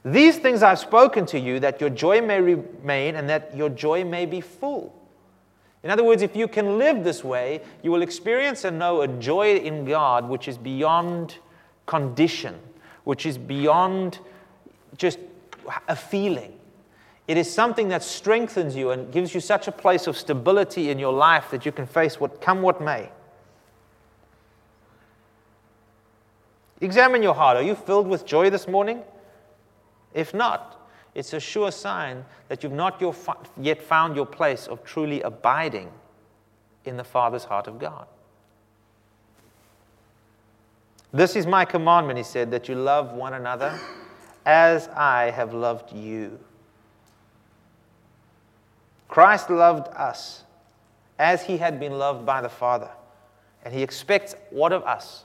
These 0.05 0.39
things 0.39 0.63
I've 0.63 0.79
spoken 0.79 1.25
to 1.27 1.41
you, 1.41 1.61
that 1.61 1.81
your 1.81 1.89
joy 1.89 2.21
may 2.21 2.41
remain 2.41 3.17
and 3.17 3.29
that 3.31 3.57
your 3.57 3.71
joy 3.71 4.05
may 4.05 4.27
be 4.27 4.41
full. 4.41 4.95
In 5.83 5.91
other 5.91 6.05
words, 6.05 6.23
if 6.23 6.37
you 6.37 6.47
can 6.47 6.79
live 6.79 7.05
this 7.05 7.25
way, 7.25 7.63
you 7.83 7.91
will 7.91 8.03
experience 8.03 8.65
and 8.65 8.79
know 8.79 9.03
a 9.03 9.09
joy 9.09 9.57
in 9.57 9.85
God 9.85 10.29
which 10.29 10.47
is 10.47 10.59
beyond 10.59 11.39
condition, 11.87 12.59
which 13.05 13.25
is 13.27 13.39
beyond 13.39 14.19
just 14.97 15.19
a 15.89 15.97
feeling. 15.97 16.53
It 17.27 17.39
is 17.39 17.51
something 17.51 17.89
that 17.89 18.03
strengthens 18.03 18.77
you 18.77 18.91
and 18.91 19.11
gives 19.11 19.35
you 19.35 19.41
such 19.41 19.69
a 19.69 19.73
place 19.73 20.07
of 20.07 20.17
stability 20.17 20.91
in 20.91 20.99
your 20.99 21.13
life 21.13 21.51
that 21.51 21.65
you 21.65 21.73
can 21.73 21.87
face 21.87 22.21
what 22.21 22.43
come 22.43 22.61
what 22.61 22.81
may. 22.83 23.11
Examine 26.83 27.23
your 27.23 27.35
heart. 27.35 27.57
Are 27.57 27.63
you 27.63 27.75
filled 27.75 28.07
with 28.07 28.27
joy 28.27 28.51
this 28.51 28.69
morning? 28.69 29.03
If 30.15 30.33
not, 30.33 30.89
it's 31.15 31.33
a 31.33 31.41
sure 31.41 31.71
sign 31.71 32.25
that 32.49 32.63
you've 32.63 32.73
not 32.73 33.03
yet 33.61 33.83
found 33.83 34.17
your 34.17 34.27
place 34.27 34.67
of 34.67 34.83
truly 34.85 35.21
abiding 35.23 35.91
in 36.85 36.97
the 36.97 37.05
Father's 37.05 37.45
heart 37.45 37.67
of 37.67 37.79
God. 37.79 38.07
This 41.13 41.37
is 41.37 41.47
my 41.47 41.65
commandment, 41.65 42.17
he 42.19 42.25
said, 42.25 42.51
that 42.51 42.69
you 42.69 42.75
love 42.75 43.13
one 43.13 43.35
another 43.35 43.79
as 44.45 44.89
I 44.89 45.31
have 45.31 45.55
loved 45.55 45.93
you. 45.93 46.39
Christ 49.09 49.49
loved 49.49 49.87
us 49.95 50.43
as 51.19 51.45
he 51.45 51.57
had 51.57 51.79
been 51.79 51.99
loved 51.99 52.27
by 52.27 52.41
the 52.41 52.49
Father. 52.49 52.91
And 53.65 53.73
he 53.73 53.83
expects 53.83 54.35
what 54.51 54.73
of 54.73 54.83
us? 54.83 55.25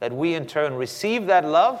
That 0.00 0.12
we 0.12 0.34
in 0.34 0.46
turn 0.46 0.74
receive 0.74 1.26
that 1.26 1.44
love 1.44 1.80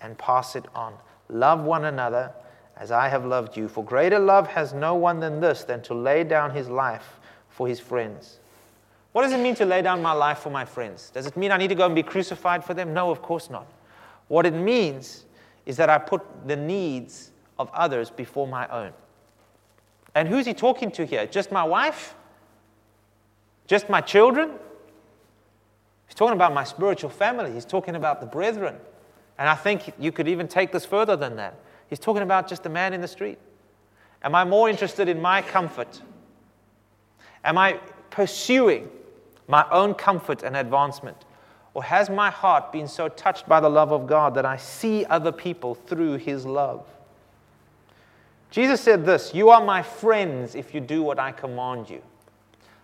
and 0.00 0.16
pass 0.16 0.54
it 0.54 0.64
on. 0.74 0.94
Love 1.28 1.60
one 1.60 1.84
another 1.84 2.32
as 2.76 2.90
I 2.90 3.08
have 3.08 3.24
loved 3.24 3.56
you. 3.56 3.68
For 3.68 3.84
greater 3.84 4.18
love 4.18 4.46
has 4.48 4.72
no 4.74 4.94
one 4.94 5.20
than 5.20 5.40
this, 5.40 5.64
than 5.64 5.82
to 5.82 5.94
lay 5.94 6.24
down 6.24 6.50
his 6.50 6.68
life 6.68 7.20
for 7.48 7.68
his 7.68 7.80
friends. 7.80 8.40
What 9.12 9.22
does 9.22 9.32
it 9.32 9.38
mean 9.38 9.54
to 9.56 9.64
lay 9.64 9.80
down 9.80 10.02
my 10.02 10.12
life 10.12 10.38
for 10.38 10.50
my 10.50 10.64
friends? 10.64 11.10
Does 11.10 11.26
it 11.26 11.36
mean 11.36 11.52
I 11.52 11.56
need 11.56 11.68
to 11.68 11.76
go 11.76 11.86
and 11.86 11.94
be 11.94 12.02
crucified 12.02 12.64
for 12.64 12.74
them? 12.74 12.92
No, 12.92 13.10
of 13.10 13.22
course 13.22 13.48
not. 13.48 13.66
What 14.28 14.44
it 14.44 14.54
means 14.54 15.24
is 15.66 15.76
that 15.76 15.88
I 15.88 15.98
put 15.98 16.22
the 16.48 16.56
needs 16.56 17.30
of 17.58 17.70
others 17.72 18.10
before 18.10 18.48
my 18.48 18.66
own. 18.68 18.92
And 20.14 20.28
who's 20.28 20.46
he 20.46 20.54
talking 20.54 20.90
to 20.92 21.06
here? 21.06 21.26
Just 21.26 21.52
my 21.52 21.62
wife? 21.62 22.14
Just 23.66 23.88
my 23.88 24.00
children? 24.00 24.52
He's 26.06 26.14
talking 26.14 26.34
about 26.34 26.52
my 26.52 26.64
spiritual 26.64 27.10
family. 27.10 27.52
He's 27.52 27.64
talking 27.64 27.96
about 27.96 28.20
the 28.20 28.26
brethren. 28.26 28.76
And 29.38 29.48
I 29.48 29.54
think 29.54 29.92
you 29.98 30.12
could 30.12 30.28
even 30.28 30.48
take 30.48 30.72
this 30.72 30.84
further 30.84 31.16
than 31.16 31.36
that. 31.36 31.54
He's 31.88 31.98
talking 31.98 32.22
about 32.22 32.48
just 32.48 32.66
a 32.66 32.68
man 32.68 32.92
in 32.92 33.00
the 33.00 33.08
street. 33.08 33.38
Am 34.22 34.34
I 34.34 34.44
more 34.44 34.68
interested 34.70 35.08
in 35.08 35.20
my 35.20 35.42
comfort? 35.42 36.00
Am 37.44 37.58
I 37.58 37.80
pursuing 38.10 38.88
my 39.48 39.66
own 39.70 39.94
comfort 39.94 40.42
and 40.42 40.56
advancement? 40.56 41.24
Or 41.74 41.82
has 41.82 42.08
my 42.08 42.30
heart 42.30 42.72
been 42.72 42.88
so 42.88 43.08
touched 43.08 43.48
by 43.48 43.60
the 43.60 43.68
love 43.68 43.92
of 43.92 44.06
God 44.06 44.34
that 44.34 44.46
I 44.46 44.56
see 44.56 45.04
other 45.06 45.32
people 45.32 45.74
through 45.74 46.18
his 46.18 46.46
love? 46.46 46.86
Jesus 48.50 48.80
said 48.80 49.04
this 49.04 49.34
You 49.34 49.50
are 49.50 49.64
my 49.64 49.82
friends 49.82 50.54
if 50.54 50.72
you 50.72 50.80
do 50.80 51.02
what 51.02 51.18
I 51.18 51.32
command 51.32 51.90
you. 51.90 52.00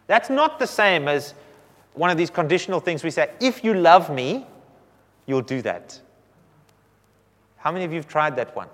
That's 0.08 0.28
not 0.28 0.58
the 0.58 0.66
same 0.66 1.06
as 1.06 1.34
one 1.94 2.10
of 2.10 2.16
these 2.18 2.30
conditional 2.30 2.80
things 2.80 3.04
we 3.04 3.10
say, 3.10 3.30
if 3.40 3.62
you 3.62 3.74
love 3.74 4.10
me, 4.10 4.46
you'll 5.26 5.42
do 5.42 5.62
that. 5.62 6.00
How 7.60 7.70
many 7.70 7.84
of 7.84 7.92
you 7.92 7.98
have 7.98 8.08
tried 8.08 8.36
that 8.36 8.56
one? 8.56 8.68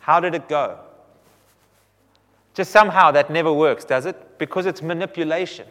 How 0.00 0.18
did 0.18 0.34
it 0.34 0.48
go? 0.48 0.78
Just 2.54 2.70
somehow 2.70 3.10
that 3.10 3.30
never 3.30 3.52
works, 3.52 3.84
does 3.84 4.06
it? 4.06 4.38
Because 4.38 4.64
it's 4.64 4.80
manipulation. 4.80 5.66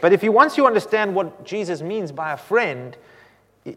But 0.00 0.12
if 0.12 0.24
you 0.24 0.32
once 0.32 0.56
you 0.56 0.66
understand 0.66 1.14
what 1.14 1.44
Jesus 1.44 1.82
means 1.82 2.10
by 2.10 2.32
a 2.32 2.36
friend, 2.36 2.96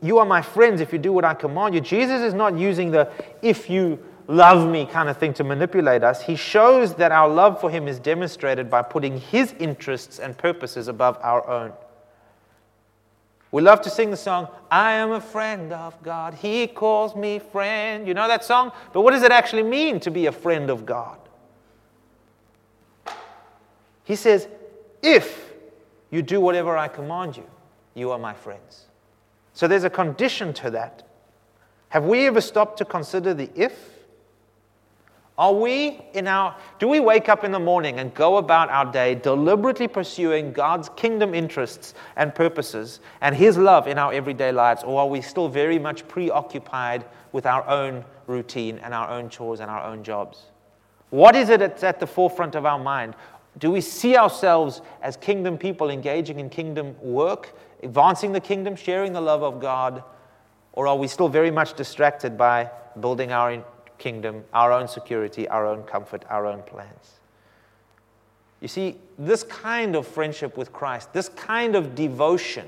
you 0.01 0.17
are 0.17 0.25
my 0.25 0.41
friends 0.41 0.81
if 0.81 0.91
you 0.91 0.97
do 0.97 1.13
what 1.13 1.25
I 1.25 1.35
command 1.35 1.75
you. 1.75 1.81
Jesus 1.81 2.21
is 2.21 2.33
not 2.33 2.57
using 2.57 2.89
the 2.89 3.11
if 3.43 3.69
you 3.69 3.99
love 4.27 4.67
me 4.67 4.87
kind 4.87 5.09
of 5.09 5.17
thing 5.17 5.33
to 5.35 5.43
manipulate 5.43 6.03
us. 6.03 6.23
He 6.23 6.35
shows 6.35 6.95
that 6.95 7.11
our 7.11 7.29
love 7.29 7.61
for 7.61 7.69
him 7.69 7.87
is 7.87 7.99
demonstrated 7.99 8.67
by 8.67 8.81
putting 8.81 9.19
his 9.19 9.53
interests 9.59 10.17
and 10.17 10.35
purposes 10.35 10.87
above 10.87 11.19
our 11.21 11.47
own. 11.47 11.73
We 13.51 13.61
love 13.61 13.81
to 13.81 13.89
sing 13.89 14.11
the 14.11 14.17
song, 14.17 14.47
I 14.69 14.93
am 14.93 15.11
a 15.11 15.19
friend 15.19 15.73
of 15.73 16.01
God. 16.01 16.33
He 16.33 16.67
calls 16.67 17.15
me 17.15 17.39
friend. 17.39 18.07
You 18.07 18.13
know 18.13 18.27
that 18.29 18.45
song? 18.45 18.71
But 18.93 19.01
what 19.01 19.11
does 19.11 19.23
it 19.23 19.31
actually 19.31 19.63
mean 19.63 19.99
to 20.01 20.11
be 20.11 20.27
a 20.27 20.31
friend 20.31 20.69
of 20.69 20.85
God? 20.85 21.19
He 24.05 24.15
says, 24.15 24.47
If 25.01 25.51
you 26.11 26.21
do 26.21 26.39
whatever 26.39 26.77
I 26.77 26.87
command 26.87 27.35
you, 27.35 27.45
you 27.93 28.11
are 28.11 28.19
my 28.19 28.33
friends. 28.33 28.85
So 29.53 29.67
there's 29.67 29.83
a 29.83 29.89
condition 29.89 30.53
to 30.53 30.69
that. 30.71 31.07
Have 31.89 32.05
we 32.05 32.27
ever 32.27 32.39
stopped 32.39 32.77
to 32.77 32.85
consider 32.85 33.33
the 33.33 33.49
if? 33.53 33.90
Are 35.41 35.53
we 35.53 35.99
in 36.13 36.27
our, 36.27 36.55
do 36.77 36.87
we 36.87 36.99
wake 36.99 37.27
up 37.27 37.43
in 37.43 37.51
the 37.51 37.59
morning 37.59 37.97
and 37.97 38.13
go 38.13 38.37
about 38.37 38.69
our 38.69 38.85
day 38.85 39.15
deliberately 39.15 39.87
pursuing 39.87 40.53
God's 40.53 40.87
kingdom 40.89 41.33
interests 41.33 41.95
and 42.15 42.35
purposes 42.35 42.99
and 43.21 43.35
His 43.35 43.57
love 43.57 43.87
in 43.87 43.97
our 43.97 44.13
everyday 44.13 44.51
lives? 44.51 44.83
Or 44.83 45.01
are 45.01 45.07
we 45.07 45.19
still 45.19 45.49
very 45.49 45.79
much 45.79 46.07
preoccupied 46.07 47.05
with 47.31 47.47
our 47.47 47.67
own 47.67 48.05
routine 48.27 48.77
and 48.83 48.93
our 48.93 49.09
own 49.09 49.29
chores 49.29 49.61
and 49.61 49.71
our 49.71 49.83
own 49.83 50.03
jobs? 50.03 50.43
What 51.09 51.35
is 51.35 51.49
it 51.49 51.59
that's 51.59 51.83
at 51.83 51.99
the 51.99 52.05
forefront 52.05 52.53
of 52.53 52.67
our 52.67 52.77
mind? 52.77 53.15
Do 53.57 53.71
we 53.71 53.81
see 53.81 54.15
ourselves 54.15 54.83
as 55.01 55.17
kingdom 55.17 55.57
people 55.57 55.89
engaging 55.89 56.39
in 56.39 56.51
kingdom 56.51 56.95
work, 57.01 57.57
advancing 57.81 58.31
the 58.31 58.39
kingdom, 58.39 58.75
sharing 58.75 59.11
the 59.11 59.21
love 59.21 59.41
of 59.41 59.59
God? 59.59 60.03
Or 60.73 60.87
are 60.87 60.95
we 60.95 61.07
still 61.07 61.29
very 61.29 61.49
much 61.49 61.73
distracted 61.73 62.37
by 62.37 62.69
building 62.99 63.31
our 63.31 63.63
kingdom, 64.01 64.43
our 64.51 64.71
own 64.73 64.87
security, 64.87 65.47
our 65.47 65.65
own 65.67 65.83
comfort, 65.83 66.25
our 66.27 66.47
own 66.47 66.63
plans. 66.63 67.19
You 68.59 68.67
see, 68.67 68.97
this 69.17 69.43
kind 69.43 69.95
of 69.95 70.07
friendship 70.07 70.57
with 70.57 70.73
Christ, 70.73 71.13
this 71.13 71.29
kind 71.29 71.75
of 71.75 71.93
devotion, 71.93 72.67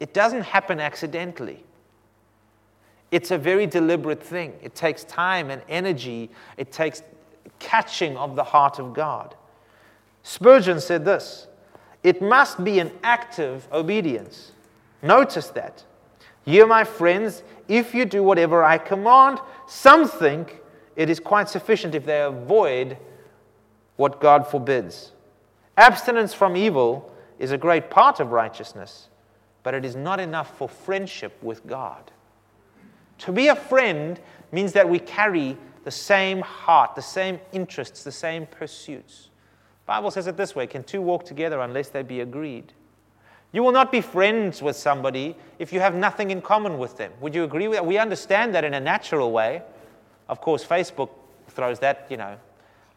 it 0.00 0.12
doesn't 0.12 0.42
happen 0.42 0.80
accidentally. 0.80 1.64
It's 3.10 3.30
a 3.30 3.38
very 3.38 3.66
deliberate 3.66 4.22
thing. 4.22 4.52
It 4.60 4.74
takes 4.74 5.04
time 5.04 5.48
and 5.50 5.62
energy, 5.68 6.28
it 6.56 6.72
takes 6.72 7.02
catching 7.60 8.16
of 8.16 8.36
the 8.36 8.44
heart 8.44 8.78
of 8.80 8.92
God. 8.92 9.34
Spurgeon 10.24 10.80
said 10.80 11.04
this 11.04 11.46
it 12.02 12.20
must 12.20 12.62
be 12.64 12.80
an 12.80 12.90
active 13.02 13.66
obedience. 13.72 14.52
Notice 15.02 15.48
that. 15.50 15.84
You, 16.48 16.66
my 16.66 16.82
friends, 16.82 17.42
if 17.68 17.94
you 17.94 18.06
do 18.06 18.22
whatever 18.22 18.64
I 18.64 18.78
command, 18.78 19.38
some 19.66 20.08
think 20.08 20.62
it 20.96 21.10
is 21.10 21.20
quite 21.20 21.50
sufficient 21.50 21.94
if 21.94 22.06
they 22.06 22.22
avoid 22.22 22.96
what 23.96 24.18
God 24.18 24.46
forbids. 24.46 25.12
Abstinence 25.76 26.32
from 26.32 26.56
evil 26.56 27.14
is 27.38 27.52
a 27.52 27.58
great 27.58 27.90
part 27.90 28.18
of 28.18 28.32
righteousness, 28.32 29.10
but 29.62 29.74
it 29.74 29.84
is 29.84 29.94
not 29.94 30.20
enough 30.20 30.56
for 30.56 30.70
friendship 30.70 31.36
with 31.42 31.66
God. 31.66 32.10
To 33.18 33.32
be 33.32 33.48
a 33.48 33.54
friend 33.54 34.18
means 34.50 34.72
that 34.72 34.88
we 34.88 35.00
carry 35.00 35.54
the 35.84 35.90
same 35.90 36.40
heart, 36.40 36.94
the 36.94 37.02
same 37.02 37.40
interests, 37.52 38.04
the 38.04 38.10
same 38.10 38.46
pursuits. 38.46 39.28
The 39.84 39.88
Bible 39.88 40.10
says 40.10 40.26
it 40.26 40.38
this 40.38 40.56
way 40.56 40.66
can 40.66 40.82
two 40.82 41.02
walk 41.02 41.26
together 41.26 41.60
unless 41.60 41.90
they 41.90 42.02
be 42.02 42.20
agreed? 42.20 42.72
You 43.52 43.62
will 43.62 43.72
not 43.72 43.90
be 43.90 44.00
friends 44.00 44.60
with 44.60 44.76
somebody 44.76 45.34
if 45.58 45.72
you 45.72 45.80
have 45.80 45.94
nothing 45.94 46.30
in 46.30 46.42
common 46.42 46.78
with 46.78 46.96
them. 46.96 47.12
Would 47.20 47.34
you 47.34 47.44
agree 47.44 47.66
with 47.66 47.78
that? 47.78 47.86
We 47.86 47.96
understand 47.96 48.54
that 48.54 48.64
in 48.64 48.74
a 48.74 48.80
natural 48.80 49.32
way. 49.32 49.62
Of 50.28 50.40
course, 50.40 50.64
Facebook 50.64 51.10
throws 51.48 51.78
that, 51.78 52.06
you 52.10 52.18
know. 52.18 52.36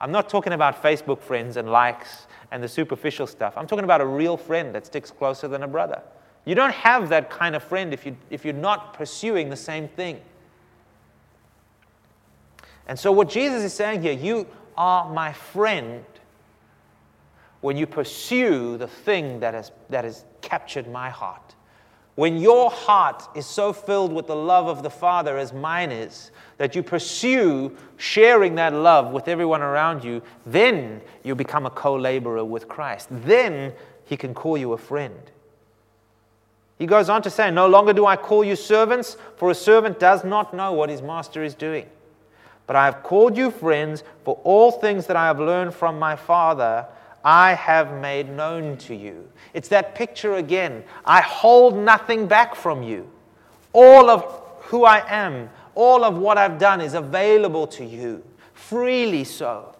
I'm 0.01 0.11
not 0.11 0.29
talking 0.29 0.53
about 0.53 0.81
Facebook 0.81 1.21
friends 1.21 1.57
and 1.57 1.71
likes 1.71 2.27
and 2.51 2.61
the 2.61 2.67
superficial 2.67 3.27
stuff. 3.27 3.53
I'm 3.55 3.67
talking 3.67 3.85
about 3.85 4.01
a 4.01 4.05
real 4.05 4.35
friend 4.35 4.75
that 4.75 4.87
sticks 4.87 5.09
closer 5.09 5.47
than 5.47 5.63
a 5.63 5.67
brother. 5.67 6.01
You 6.43 6.55
don't 6.55 6.73
have 6.73 7.09
that 7.09 7.29
kind 7.29 7.55
of 7.55 7.63
friend 7.63 7.93
if, 7.93 8.05
you, 8.05 8.17
if 8.29 8.43
you're 8.43 8.53
not 8.53 8.93
pursuing 8.93 9.49
the 9.49 9.55
same 9.55 9.87
thing. 9.87 10.19
And 12.87 12.99
so, 12.99 13.11
what 13.11 13.29
Jesus 13.29 13.63
is 13.63 13.73
saying 13.73 14.01
here, 14.01 14.11
you 14.11 14.47
are 14.75 15.07
my 15.13 15.31
friend 15.31 16.03
when 17.61 17.77
you 17.77 17.85
pursue 17.85 18.77
the 18.77 18.87
thing 18.87 19.39
that 19.39 19.53
has, 19.53 19.71
that 19.89 20.03
has 20.03 20.25
captured 20.41 20.87
my 20.87 21.09
heart. 21.09 21.55
When 22.15 22.37
your 22.37 22.69
heart 22.69 23.23
is 23.35 23.45
so 23.45 23.71
filled 23.71 24.11
with 24.11 24.27
the 24.27 24.35
love 24.35 24.67
of 24.67 24.83
the 24.83 24.89
Father 24.89 25.37
as 25.37 25.53
mine 25.53 25.91
is, 25.91 26.31
that 26.57 26.75
you 26.75 26.83
pursue 26.83 27.75
sharing 27.97 28.55
that 28.55 28.73
love 28.73 29.11
with 29.11 29.27
everyone 29.27 29.61
around 29.61 30.03
you, 30.03 30.21
then 30.45 31.01
you 31.23 31.33
become 31.35 31.65
a 31.65 31.69
co 31.69 31.95
laborer 31.95 32.43
with 32.43 32.67
Christ. 32.67 33.07
Then 33.09 33.73
he 34.05 34.17
can 34.17 34.33
call 34.33 34.57
you 34.57 34.73
a 34.73 34.77
friend. 34.77 35.31
He 36.77 36.85
goes 36.85 37.09
on 37.09 37.21
to 37.21 37.29
say, 37.29 37.49
No 37.49 37.67
longer 37.67 37.93
do 37.93 38.05
I 38.05 38.17
call 38.17 38.43
you 38.43 38.55
servants, 38.55 39.15
for 39.37 39.49
a 39.49 39.55
servant 39.55 39.99
does 39.99 40.23
not 40.23 40.53
know 40.53 40.73
what 40.73 40.89
his 40.89 41.01
master 41.01 41.43
is 41.43 41.55
doing. 41.55 41.87
But 42.67 42.75
I 42.75 42.85
have 42.85 43.03
called 43.03 43.37
you 43.37 43.51
friends, 43.51 44.03
for 44.23 44.39
all 44.43 44.71
things 44.71 45.07
that 45.07 45.15
I 45.15 45.27
have 45.27 45.39
learned 45.39 45.73
from 45.73 45.97
my 45.97 46.15
Father, 46.15 46.85
I 47.23 47.53
have 47.53 47.93
made 47.99 48.29
known 48.29 48.77
to 48.77 48.95
you. 48.95 49.29
It's 49.53 49.67
that 49.69 49.95
picture 49.95 50.35
again. 50.35 50.83
I 51.05 51.21
hold 51.21 51.77
nothing 51.77 52.27
back 52.27 52.55
from 52.55 52.83
you. 52.83 53.09
All 53.73 54.09
of 54.09 54.41
who 54.61 54.85
I 54.85 55.03
am, 55.07 55.49
all 55.75 56.03
of 56.03 56.17
what 56.17 56.37
I've 56.37 56.57
done 56.57 56.81
is 56.81 56.93
available 56.93 57.67
to 57.67 57.85
you, 57.85 58.23
freely 58.53 59.23
so. 59.23 59.75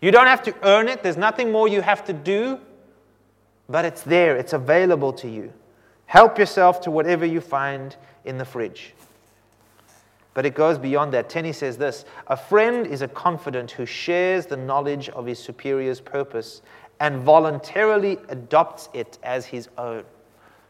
You 0.00 0.10
don't 0.10 0.26
have 0.26 0.42
to 0.44 0.54
earn 0.62 0.88
it, 0.88 1.02
there's 1.02 1.16
nothing 1.16 1.50
more 1.50 1.68
you 1.68 1.80
have 1.80 2.04
to 2.04 2.12
do, 2.12 2.60
but 3.68 3.84
it's 3.84 4.02
there, 4.02 4.36
it's 4.36 4.52
available 4.52 5.12
to 5.14 5.28
you. 5.28 5.52
Help 6.06 6.38
yourself 6.38 6.80
to 6.82 6.90
whatever 6.90 7.26
you 7.26 7.40
find 7.40 7.96
in 8.24 8.38
the 8.38 8.44
fridge. 8.44 8.94
But 10.36 10.44
it 10.44 10.54
goes 10.54 10.76
beyond 10.76 11.14
that. 11.14 11.30
Tenney 11.30 11.54
says 11.54 11.78
this 11.78 12.04
A 12.26 12.36
friend 12.36 12.86
is 12.86 13.00
a 13.00 13.08
confidant 13.08 13.70
who 13.70 13.86
shares 13.86 14.44
the 14.44 14.56
knowledge 14.58 15.08
of 15.08 15.24
his 15.24 15.38
superior's 15.38 15.98
purpose 15.98 16.60
and 17.00 17.22
voluntarily 17.22 18.18
adopts 18.28 18.90
it 18.92 19.18
as 19.22 19.46
his 19.46 19.70
own. 19.78 20.04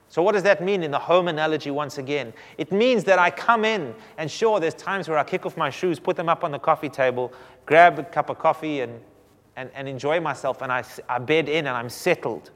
So, 0.09 0.23
what 0.23 0.35
does 0.35 0.45
that 0.45 0.63
mean 0.63 0.85
in 0.85 0.93
the 0.93 1.01
home 1.01 1.27
analogy 1.27 1.73
once 1.73 1.99
again? 1.99 2.33
It 2.59 2.71
means 2.71 3.03
that 3.05 3.19
I 3.19 3.29
come 3.29 3.65
in, 3.65 3.93
and 4.19 4.31
sure, 4.31 4.61
there's 4.61 4.75
times 4.75 5.09
where 5.09 5.19
I 5.19 5.25
kick 5.25 5.45
off 5.45 5.57
my 5.57 5.71
shoes, 5.71 5.99
put 5.99 6.15
them 6.15 6.29
up 6.29 6.45
on 6.45 6.53
the 6.53 6.61
coffee 6.61 6.89
table, 6.89 7.33
grab 7.67 7.99
a 7.99 8.05
cup 8.05 8.31
of 8.31 8.39
coffee, 8.39 8.83
and, 8.83 9.01
and, 9.57 9.69
and 9.75 9.89
enjoy 9.89 10.21
myself, 10.21 10.63
and 10.63 10.71
I, 10.71 10.85
I 11.09 11.19
bed 11.19 11.49
in 11.49 11.67
and 11.67 11.77
I'm 11.77 11.91
settled. 11.91 12.53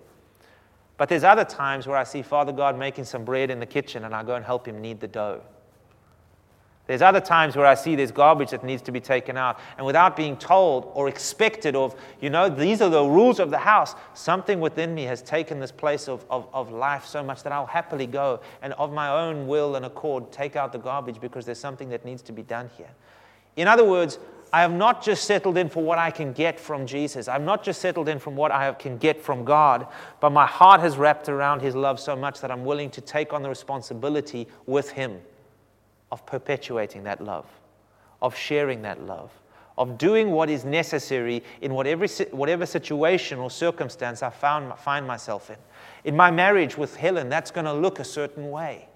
But 0.97 1.09
there's 1.09 1.25
other 1.25 1.45
times 1.45 1.89
where 1.89 1.97
I 1.97 2.05
see 2.05 2.23
Father 2.23 2.53
God 2.53 2.79
making 2.79 3.03
some 3.03 3.25
bread 3.25 3.51
in 3.51 3.59
the 3.59 3.67
kitchen, 3.67 4.05
and 4.05 4.15
I 4.15 4.23
go 4.23 4.37
and 4.37 4.45
help 4.45 4.69
him 4.69 4.81
knead 4.81 5.01
the 5.01 5.09
dough. 5.09 5.43
There's 6.91 7.03
other 7.03 7.21
times 7.21 7.55
where 7.55 7.67
I 7.67 7.77
see 7.77 7.95
there's 7.95 8.11
garbage 8.11 8.51
that 8.51 8.65
needs 8.65 8.83
to 8.83 8.91
be 8.91 8.99
taken 8.99 9.37
out, 9.37 9.61
and 9.77 9.87
without 9.87 10.17
being 10.17 10.37
told 10.37 10.91
or 10.95 11.09
expected 11.09 11.77
of, 11.77 11.95
you 12.21 12.31
know, 12.31 12.49
these 12.49 12.83
are 12.83 12.89
the 12.89 13.05
rules 13.05 13.39
of 13.39 13.53
the 13.53 13.59
house, 13.59 13.95
something 14.15 14.59
within 14.59 14.93
me 14.93 15.05
has 15.05 15.23
taken 15.23 15.61
this 15.61 15.71
place 15.71 16.09
of, 16.09 16.25
of, 16.29 16.49
of 16.53 16.73
life 16.73 17.07
so 17.07 17.23
much 17.23 17.45
that 17.45 17.53
I'll 17.53 17.65
happily 17.65 18.09
go 18.09 18.41
and 18.61 18.73
of 18.73 18.93
my 18.93 19.09
own 19.09 19.47
will 19.47 19.77
and 19.77 19.87
accord 19.87 20.33
take 20.33 20.57
out 20.57 20.73
the 20.73 20.81
garbage 20.81 21.21
because 21.21 21.47
there's 21.47 21.61
something 21.61 21.91
that 21.91 22.05
needs 22.05 22.23
to 22.23 22.33
be 22.33 22.43
done 22.43 22.69
here. 22.77 22.91
In 23.55 23.69
other 23.69 23.85
words, 23.85 24.19
I 24.53 24.63
have 24.63 24.73
not 24.73 25.01
just 25.01 25.23
settled 25.23 25.59
in 25.59 25.69
for 25.69 25.85
what 25.85 25.99
I 25.99 26.11
can 26.11 26.33
get 26.33 26.59
from 26.59 26.89
Jesus. 26.89 27.29
I'm 27.29 27.45
not 27.45 27.63
just 27.63 27.81
settled 27.81 28.09
in 28.09 28.19
from 28.19 28.35
what 28.35 28.51
I 28.51 28.73
can 28.73 28.99
get 28.99 29.23
from 29.23 29.45
God, 29.45 29.87
but 30.19 30.31
my 30.31 30.45
heart 30.45 30.81
has 30.81 30.97
wrapped 30.97 31.29
around 31.29 31.63
His 31.63 31.77
love 31.77 32.01
so 32.01 32.17
much 32.17 32.41
that 32.41 32.51
I'm 32.51 32.65
willing 32.65 32.91
to 32.91 33.01
take 33.01 33.33
on 33.33 33.43
the 33.43 33.49
responsibility 33.49 34.49
with 34.67 34.91
Him 34.91 35.21
of 36.13 36.25
perpetuating 36.27 37.05
that 37.05 37.23
love, 37.23 37.47
of 38.21 38.37
sharing 38.37 38.83
that 38.83 39.03
love, 39.07 39.31
of 39.79 39.97
doing 39.97 40.31
what 40.31 40.51
is 40.51 40.65
necessary 40.65 41.43
in 41.63 41.73
whatever, 41.73 42.07
whatever 42.33 42.67
situation 42.67 43.39
or 43.39 43.51
circumstance 43.51 44.23
I 44.23 44.31
found, 44.31 44.77
find 44.79 45.07
myself 45.07 45.51
in. 45.51 45.57
In 46.05 46.17
my 46.17 46.31
marriage 46.31 46.77
with 46.77 46.97
Helen, 46.97 47.29
that's 47.29 47.51
going 47.51 47.65
to 47.67 47.73
look 47.73 47.99
a 47.99 48.05
certain 48.05 48.51
way. 48.51 48.89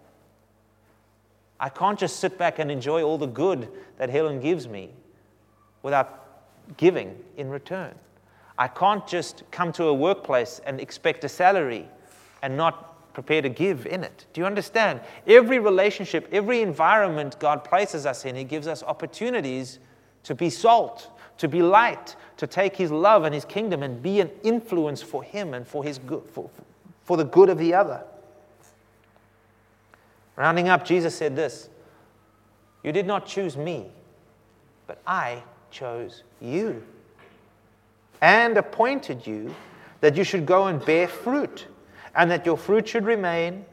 I 1.59 1.69
can't 1.69 1.99
just 1.99 2.19
sit 2.19 2.37
back 2.37 2.59
and 2.59 2.71
enjoy 2.71 3.03
all 3.03 3.17
the 3.17 3.27
good 3.27 3.69
that 3.97 4.11
Helen 4.11 4.41
gives 4.41 4.69
me 4.69 4.91
without 5.83 6.77
giving 6.77 7.17
in 7.37 7.49
return. 7.49 7.95
I 8.59 8.69
can't 8.69 9.07
just 9.07 9.43
come 9.51 9.73
to 9.73 9.85
a 9.85 9.95
workplace 9.95 10.61
and 10.67 10.81
expect 10.81 11.25
a 11.25 11.29
salary 11.29 11.89
and 12.43 12.57
not 12.57 12.94
prepare 13.15 13.41
to 13.41 13.49
give 13.49 13.87
in 13.87 14.05
it. 14.05 14.27
Do 14.35 14.41
you 14.43 14.47
understand? 14.47 15.01
Every 15.27 15.59
relationship, 15.59 16.29
every 16.33 16.61
environment 16.61 17.39
God 17.39 17.65
places 17.65 18.05
us 18.05 18.27
in, 18.27 18.37
He 18.37 18.45
gives 18.45 18.67
us 18.67 18.83
opportunities 18.83 19.79
to 20.25 20.35
be 20.35 20.51
salt, 20.51 21.11
to 21.39 21.49
be 21.49 21.63
light, 21.63 22.17
to 22.37 22.47
take 22.47 22.77
His 22.77 22.91
love 22.91 23.25
and 23.25 23.35
His 23.35 23.45
kingdom 23.45 23.83
and 23.83 24.03
be 24.03 24.21
an 24.21 24.31
influence 24.43 25.01
for 25.01 25.23
Him 25.23 25.55
and 25.55 25.67
for, 25.67 25.83
his 25.83 25.99
good, 25.99 26.25
for, 26.29 26.51
for 27.05 27.17
the 27.17 27.25
good 27.25 27.49
of 27.49 27.57
the 27.57 27.73
other. 27.73 28.03
Rounding 30.37 30.69
up, 30.69 30.85
Jesus 30.85 31.15
said 31.15 31.37
this 31.37 31.71
You 32.83 32.93
did 32.93 33.07
not 33.07 33.27
choose 33.27 33.57
me, 33.57 33.87
but 34.87 35.01
I 35.07 35.43
chose 35.71 36.25
you 36.41 36.83
and 38.21 38.57
appointed 38.57 39.27
you 39.27 39.55
that 40.01 40.17
you 40.17 40.25
should 40.25 40.47
go 40.47 40.67
and 40.67 40.85
bear 40.85 41.07
fruit 41.07 41.67
and 42.15 42.31
that 42.31 42.47
your 42.47 42.57
fruit 42.57 42.89
should 42.89 43.05
remain, 43.05 43.65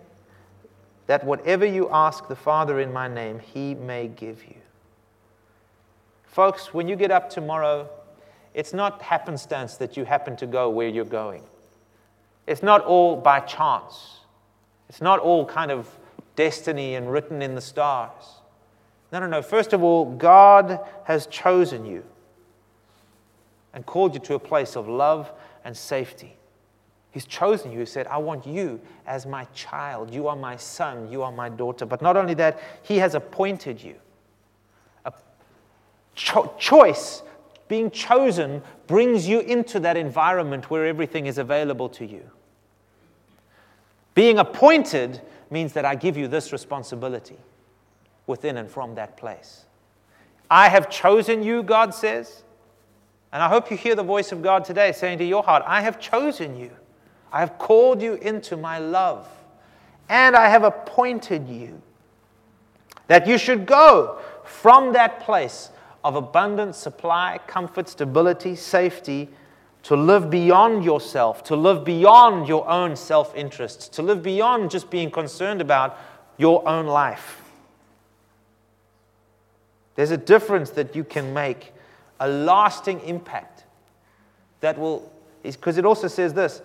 that 1.07 1.23
whatever 1.23 1.65
you 1.65 1.89
ask 1.91 2.27
the 2.27 2.35
Father 2.35 2.79
in 2.79 2.91
my 2.91 3.07
name, 3.07 3.39
he 3.39 3.75
may 3.75 4.07
give 4.07 4.43
you. 4.45 4.55
Folks, 6.23 6.73
when 6.73 6.87
you 6.87 6.95
get 6.95 7.11
up 7.11 7.29
tomorrow, 7.29 7.89
it's 8.53 8.73
not 8.73 9.01
happenstance 9.01 9.75
that 9.77 9.97
you 9.97 10.05
happen 10.05 10.35
to 10.37 10.47
go 10.47 10.69
where 10.69 10.87
you're 10.87 11.05
going. 11.05 11.43
It's 12.47 12.63
not 12.63 12.83
all 12.85 13.15
by 13.15 13.41
chance. 13.41 14.19
It's 14.89 15.01
not 15.01 15.19
all 15.19 15.45
kind 15.45 15.71
of 15.71 15.87
destiny 16.35 16.95
and 16.95 17.11
written 17.11 17.41
in 17.41 17.55
the 17.55 17.61
stars. 17.61 18.41
No, 19.11 19.19
no, 19.19 19.27
no. 19.27 19.41
First 19.41 19.73
of 19.73 19.83
all, 19.83 20.05
God 20.15 20.79
has 21.03 21.27
chosen 21.27 21.85
you 21.85 22.03
and 23.73 23.85
called 23.85 24.13
you 24.13 24.19
to 24.21 24.35
a 24.35 24.39
place 24.39 24.75
of 24.75 24.87
love 24.87 25.31
and 25.63 25.75
safety. 25.75 26.35
He's 27.11 27.25
chosen 27.25 27.71
you. 27.71 27.79
He 27.79 27.85
said, 27.85 28.07
I 28.07 28.17
want 28.17 28.47
you 28.47 28.79
as 29.05 29.25
my 29.25 29.43
child. 29.53 30.13
You 30.13 30.27
are 30.27 30.35
my 30.35 30.55
son. 30.55 31.11
You 31.11 31.23
are 31.23 31.31
my 31.31 31.49
daughter. 31.49 31.85
But 31.85 32.01
not 32.01 32.15
only 32.15 32.33
that, 32.35 32.59
He 32.83 32.97
has 32.97 33.15
appointed 33.15 33.83
you. 33.83 33.95
A 35.05 35.13
cho- 36.15 36.53
choice, 36.57 37.21
being 37.67 37.91
chosen, 37.91 38.61
brings 38.87 39.27
you 39.27 39.41
into 39.41 39.79
that 39.81 39.97
environment 39.97 40.69
where 40.69 40.85
everything 40.85 41.25
is 41.25 41.37
available 41.37 41.89
to 41.89 42.05
you. 42.05 42.29
Being 44.13 44.39
appointed 44.39 45.21
means 45.49 45.73
that 45.73 45.83
I 45.83 45.95
give 45.95 46.15
you 46.15 46.29
this 46.29 46.53
responsibility 46.53 47.37
within 48.25 48.55
and 48.55 48.69
from 48.69 48.95
that 48.95 49.17
place. 49.17 49.65
I 50.49 50.69
have 50.69 50.89
chosen 50.89 51.43
you, 51.43 51.61
God 51.63 51.93
says. 51.93 52.43
And 53.33 53.41
I 53.41 53.47
hope 53.47 53.71
you 53.71 53.77
hear 53.77 53.95
the 53.95 54.03
voice 54.03 54.31
of 54.31 54.41
God 54.41 54.65
today 54.65 54.91
saying 54.91 55.17
to 55.19 55.25
your 55.25 55.43
heart, 55.43 55.63
I 55.65 55.81
have 55.81 55.99
chosen 55.99 56.57
you. 56.57 56.71
I 57.31 57.39
have 57.39 57.57
called 57.57 58.01
you 58.01 58.15
into 58.15 58.57
my 58.57 58.79
love, 58.79 59.27
and 60.09 60.35
I 60.35 60.49
have 60.49 60.63
appointed 60.63 61.47
you 61.47 61.81
that 63.07 63.27
you 63.27 63.37
should 63.37 63.65
go 63.65 64.19
from 64.43 64.93
that 64.93 65.21
place 65.21 65.69
of 66.03 66.15
abundant 66.15 66.75
supply, 66.75 67.39
comfort, 67.47 67.87
stability, 67.87 68.55
safety, 68.55 69.29
to 69.83 69.95
live 69.95 70.29
beyond 70.29 70.83
yourself, 70.83 71.43
to 71.45 71.55
live 71.55 71.83
beyond 71.83 72.47
your 72.47 72.67
own 72.69 72.95
self 72.95 73.35
interests, 73.35 73.87
to 73.89 74.01
live 74.01 74.21
beyond 74.21 74.69
just 74.69 74.89
being 74.89 75.09
concerned 75.09 75.61
about 75.61 75.97
your 76.37 76.67
own 76.67 76.85
life. 76.85 77.41
There's 79.95 80.11
a 80.11 80.17
difference 80.17 80.71
that 80.71 80.95
you 80.95 81.03
can 81.03 81.33
make, 81.33 81.73
a 82.19 82.27
lasting 82.27 83.01
impact 83.01 83.63
that 84.61 84.77
will, 84.77 85.11
because 85.43 85.77
it 85.77 85.85
also 85.85 86.07
says 86.07 86.33
this 86.33 86.61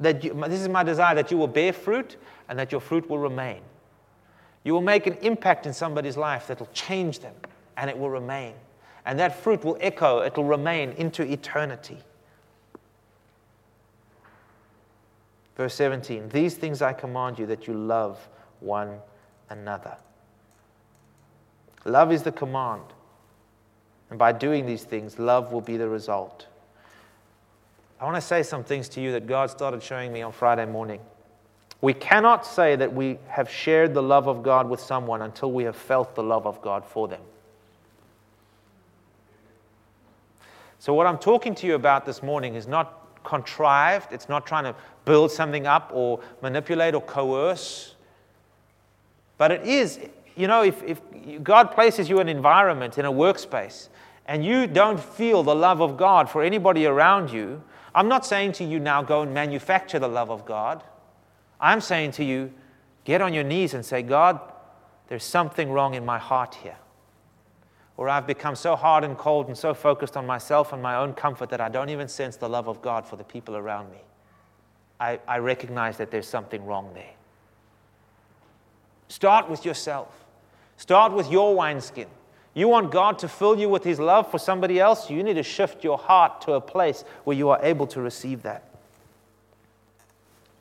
that 0.00 0.24
you, 0.24 0.34
this 0.48 0.60
is 0.60 0.68
my 0.68 0.82
desire 0.82 1.14
that 1.14 1.30
you 1.30 1.36
will 1.36 1.48
bear 1.48 1.72
fruit 1.72 2.16
and 2.48 2.58
that 2.58 2.72
your 2.72 2.80
fruit 2.80 3.08
will 3.08 3.18
remain. 3.18 3.60
You 4.64 4.72
will 4.72 4.82
make 4.82 5.06
an 5.06 5.14
impact 5.22 5.66
in 5.66 5.72
somebody's 5.72 6.16
life 6.16 6.46
that 6.48 6.58
will 6.58 6.70
change 6.72 7.20
them 7.20 7.34
and 7.76 7.90
it 7.90 7.98
will 7.98 8.10
remain. 8.10 8.54
And 9.06 9.18
that 9.18 9.42
fruit 9.42 9.64
will 9.64 9.76
echo, 9.80 10.20
it 10.20 10.36
will 10.36 10.44
remain 10.44 10.90
into 10.92 11.22
eternity. 11.22 11.98
Verse 15.56 15.74
17 15.74 16.30
These 16.30 16.54
things 16.54 16.82
I 16.82 16.92
command 16.92 17.38
you 17.38 17.46
that 17.46 17.66
you 17.66 17.74
love 17.74 18.28
one 18.60 18.98
another. 19.50 19.96
Love 21.84 22.12
is 22.12 22.22
the 22.22 22.32
command. 22.32 22.82
And 24.10 24.18
by 24.18 24.32
doing 24.32 24.66
these 24.66 24.84
things, 24.84 25.18
love 25.18 25.52
will 25.52 25.60
be 25.60 25.76
the 25.76 25.88
result. 25.88 26.46
I 28.00 28.04
want 28.04 28.16
to 28.16 28.20
say 28.20 28.42
some 28.42 28.64
things 28.64 28.88
to 28.90 29.00
you 29.00 29.12
that 29.12 29.26
God 29.26 29.50
started 29.50 29.82
showing 29.82 30.12
me 30.12 30.22
on 30.22 30.32
Friday 30.32 30.66
morning. 30.66 31.00
We 31.80 31.92
cannot 31.92 32.46
say 32.46 32.76
that 32.76 32.92
we 32.92 33.18
have 33.28 33.50
shared 33.50 33.94
the 33.94 34.02
love 34.02 34.26
of 34.26 34.42
God 34.42 34.68
with 34.68 34.80
someone 34.80 35.22
until 35.22 35.52
we 35.52 35.64
have 35.64 35.76
felt 35.76 36.14
the 36.14 36.22
love 36.22 36.46
of 36.46 36.60
God 36.62 36.84
for 36.84 37.08
them. 37.08 37.20
So, 40.78 40.92
what 40.92 41.06
I'm 41.06 41.18
talking 41.18 41.54
to 41.56 41.66
you 41.66 41.74
about 41.74 42.04
this 42.04 42.22
morning 42.22 42.54
is 42.54 42.66
not 42.66 43.22
contrived, 43.24 44.12
it's 44.12 44.28
not 44.28 44.46
trying 44.46 44.64
to 44.64 44.74
build 45.04 45.30
something 45.30 45.66
up 45.66 45.90
or 45.94 46.20
manipulate 46.42 46.94
or 46.94 47.00
coerce, 47.00 47.94
but 49.38 49.50
it 49.50 49.62
is, 49.62 49.98
you 50.36 50.46
know, 50.46 50.62
if, 50.62 50.82
if 50.82 51.00
God 51.42 51.70
places 51.70 52.08
you 52.08 52.20
in 52.20 52.28
an 52.28 52.36
environment, 52.36 52.98
in 52.98 53.04
a 53.04 53.12
workspace, 53.12 53.88
and 54.26 54.44
you 54.44 54.66
don't 54.66 55.00
feel 55.00 55.42
the 55.42 55.54
love 55.54 55.80
of 55.80 55.96
God 55.96 56.30
for 56.30 56.42
anybody 56.42 56.86
around 56.86 57.30
you, 57.30 57.62
I'm 57.94 58.08
not 58.08 58.26
saying 58.26 58.52
to 58.52 58.64
you 58.64 58.80
now 58.80 59.02
go 59.02 59.22
and 59.22 59.32
manufacture 59.32 59.98
the 59.98 60.08
love 60.08 60.30
of 60.30 60.44
God. 60.44 60.82
I'm 61.60 61.80
saying 61.80 62.12
to 62.12 62.24
you, 62.24 62.52
get 63.04 63.22
on 63.22 63.32
your 63.32 63.44
knees 63.44 63.74
and 63.74 63.84
say, 63.84 64.02
God, 64.02 64.40
there's 65.08 65.24
something 65.24 65.70
wrong 65.70 65.94
in 65.94 66.04
my 66.04 66.18
heart 66.18 66.56
here. 66.56 66.76
Or 67.96 68.08
I've 68.08 68.26
become 68.26 68.56
so 68.56 68.74
hard 68.74 69.04
and 69.04 69.16
cold 69.16 69.46
and 69.46 69.56
so 69.56 69.72
focused 69.72 70.16
on 70.16 70.26
myself 70.26 70.72
and 70.72 70.82
my 70.82 70.96
own 70.96 71.14
comfort 71.14 71.50
that 71.50 71.60
I 71.60 71.68
don't 71.68 71.90
even 71.90 72.08
sense 72.08 72.36
the 72.36 72.48
love 72.48 72.68
of 72.68 72.82
God 72.82 73.06
for 73.06 73.16
the 73.16 73.22
people 73.22 73.56
around 73.56 73.92
me. 73.92 73.98
I, 74.98 75.20
I 75.28 75.38
recognize 75.38 75.96
that 75.98 76.10
there's 76.10 76.26
something 76.26 76.64
wrong 76.66 76.90
there. 76.94 77.12
Start 79.08 79.48
with 79.48 79.64
yourself. 79.64 80.24
Start 80.76 81.12
with 81.12 81.30
your 81.30 81.54
wineskin. 81.54 82.08
You 82.54 82.68
want 82.68 82.92
God 82.92 83.18
to 83.18 83.28
fill 83.28 83.58
you 83.58 83.68
with 83.68 83.82
His 83.82 83.98
love 83.98 84.30
for 84.30 84.38
somebody 84.38 84.78
else? 84.78 85.10
You 85.10 85.22
need 85.24 85.34
to 85.34 85.42
shift 85.42 85.82
your 85.82 85.98
heart 85.98 86.40
to 86.42 86.52
a 86.52 86.60
place 86.60 87.04
where 87.24 87.36
you 87.36 87.50
are 87.50 87.58
able 87.62 87.88
to 87.88 88.00
receive 88.00 88.42
that. 88.42 88.62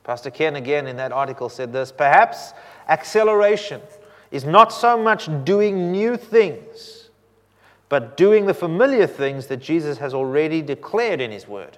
Pastor 0.04 0.32
Ken, 0.32 0.56
again, 0.56 0.88
in 0.88 0.98
that 0.98 1.12
article, 1.12 1.50
said 1.50 1.72
this 1.72 1.92
Perhaps 1.92 2.54
acceleration 2.90 3.82
is 4.32 4.44
not 4.44 4.74
so 4.74 4.98
much 4.98 5.30
doing 5.46 5.92
new 5.92 6.18
things, 6.18 7.10
but 7.90 8.18
doing 8.18 8.48
the 8.48 8.54
familiar 8.54 9.06
things 9.06 9.48
that 9.48 9.58
Jesus 9.58 10.00
has 10.00 10.16
already 10.16 10.64
declared 10.64 11.22
in 11.22 11.30
His 11.30 11.48
Word, 11.48 11.78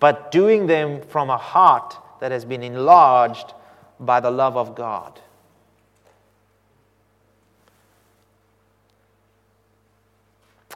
but 0.00 0.32
doing 0.32 0.66
them 0.66 1.02
from 1.02 1.28
a 1.28 1.36
heart 1.36 1.96
that 2.20 2.32
has 2.32 2.46
been 2.46 2.62
enlarged 2.62 3.52
by 4.00 4.20
the 4.20 4.30
love 4.30 4.56
of 4.56 4.74
God. 4.74 5.20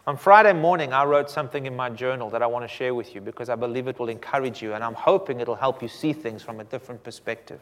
On 0.07 0.19
Friday 0.19 0.53
morning, 0.53 0.93
I 0.93 1.05
wrote 1.05 1.31
something 1.31 1.65
in 1.65 1.75
my 1.75 1.89
journal 1.89 2.29
that 2.31 2.43
I 2.43 2.47
want 2.47 2.63
to 2.63 2.69
share 2.69 2.95
with 2.95 3.15
you 3.15 3.23
because 3.23 3.49
I 3.49 3.55
believe 3.55 3.89
it 3.89 3.99
will 3.99 4.11
encourage 4.11 4.61
you, 4.61 4.75
and 4.75 4.85
I'm 4.85 4.95
hoping 4.95 5.41
it'll 5.41 5.55
help 5.55 5.81
you 5.81 5.89
see 5.89 6.13
things 6.13 6.43
from 6.43 6.61
a 6.61 6.65
different 6.65 7.03
perspective. 7.03 7.61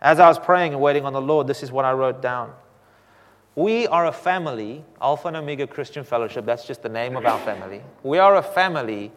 As 0.00 0.18
I 0.18 0.28
was 0.28 0.38
praying 0.38 0.72
and 0.72 0.80
waiting 0.80 1.04
on 1.04 1.12
the 1.12 1.20
Lord, 1.20 1.46
this 1.46 1.62
is 1.62 1.70
what 1.70 1.84
I 1.84 1.92
wrote 1.92 2.22
down. 2.22 2.54
We 3.54 3.86
are 3.88 4.06
a 4.06 4.12
family, 4.12 4.82
Alpha 5.02 5.28
and 5.28 5.36
Omega 5.36 5.66
Christian 5.66 6.04
Fellowship, 6.04 6.46
that's 6.46 6.66
just 6.66 6.82
the 6.82 6.88
name 6.88 7.16
of 7.18 7.26
our 7.26 7.38
family. 7.40 7.82
We 8.02 8.16
are 8.16 8.36
a 8.36 8.42
family 8.42 9.12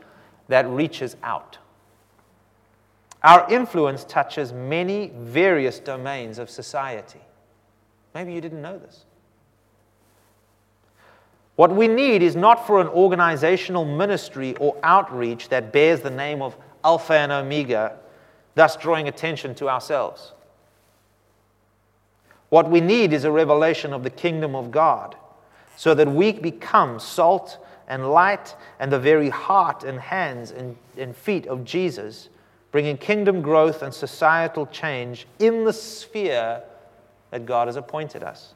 that 0.49 0.67
reaches 0.67 1.15
out. 1.23 1.57
Our 3.23 3.49
influence 3.49 4.03
touches 4.03 4.51
many 4.51 5.13
various 5.15 5.79
domains 5.79 6.37
of 6.37 6.49
society. 6.49 7.21
Maybe 8.13 8.33
you 8.33 8.41
didn't 8.41 8.61
know 8.61 8.77
this. 8.77 9.05
What 11.55 11.75
we 11.75 11.87
need 11.87 12.23
is 12.23 12.35
not 12.35 12.65
for 12.65 12.81
an 12.81 12.87
organizational 12.87 13.85
ministry 13.85 14.55
or 14.57 14.75
outreach 14.81 15.49
that 15.49 15.71
bears 15.71 16.01
the 16.01 16.09
name 16.09 16.41
of 16.41 16.57
Alpha 16.83 17.13
and 17.13 17.31
Omega, 17.31 17.97
thus 18.55 18.75
drawing 18.75 19.07
attention 19.07 19.53
to 19.55 19.69
ourselves. 19.69 20.33
What 22.49 22.69
we 22.69 22.81
need 22.81 23.13
is 23.13 23.23
a 23.23 23.31
revelation 23.31 23.93
of 23.93 24.03
the 24.03 24.09
kingdom 24.09 24.55
of 24.55 24.71
God 24.71 25.15
so 25.75 25.93
that 25.95 26.07
we 26.07 26.33
become 26.33 26.99
salt 26.99 27.57
and 27.87 28.11
light 28.11 28.55
and 28.79 28.91
the 28.91 28.99
very 28.99 29.29
heart 29.29 29.83
and 29.83 29.99
hands 29.99 30.51
and, 30.51 30.75
and 30.97 31.15
feet 31.15 31.47
of 31.47 31.63
Jesus, 31.63 32.29
bringing 32.71 32.97
kingdom 32.97 33.41
growth 33.41 33.81
and 33.81 33.93
societal 33.93 34.65
change 34.67 35.27
in 35.39 35.63
the 35.63 35.73
sphere 35.73 36.61
that 37.31 37.45
God 37.45 37.67
has 37.67 37.75
appointed 37.75 38.23
us. 38.23 38.53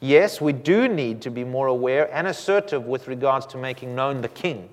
Yes, 0.00 0.40
we 0.40 0.52
do 0.52 0.88
need 0.88 1.22
to 1.22 1.30
be 1.30 1.44
more 1.44 1.66
aware 1.68 2.12
and 2.14 2.26
assertive 2.26 2.84
with 2.84 3.08
regards 3.08 3.46
to 3.46 3.58
making 3.58 3.94
known 3.94 4.20
the 4.20 4.28
King. 4.28 4.68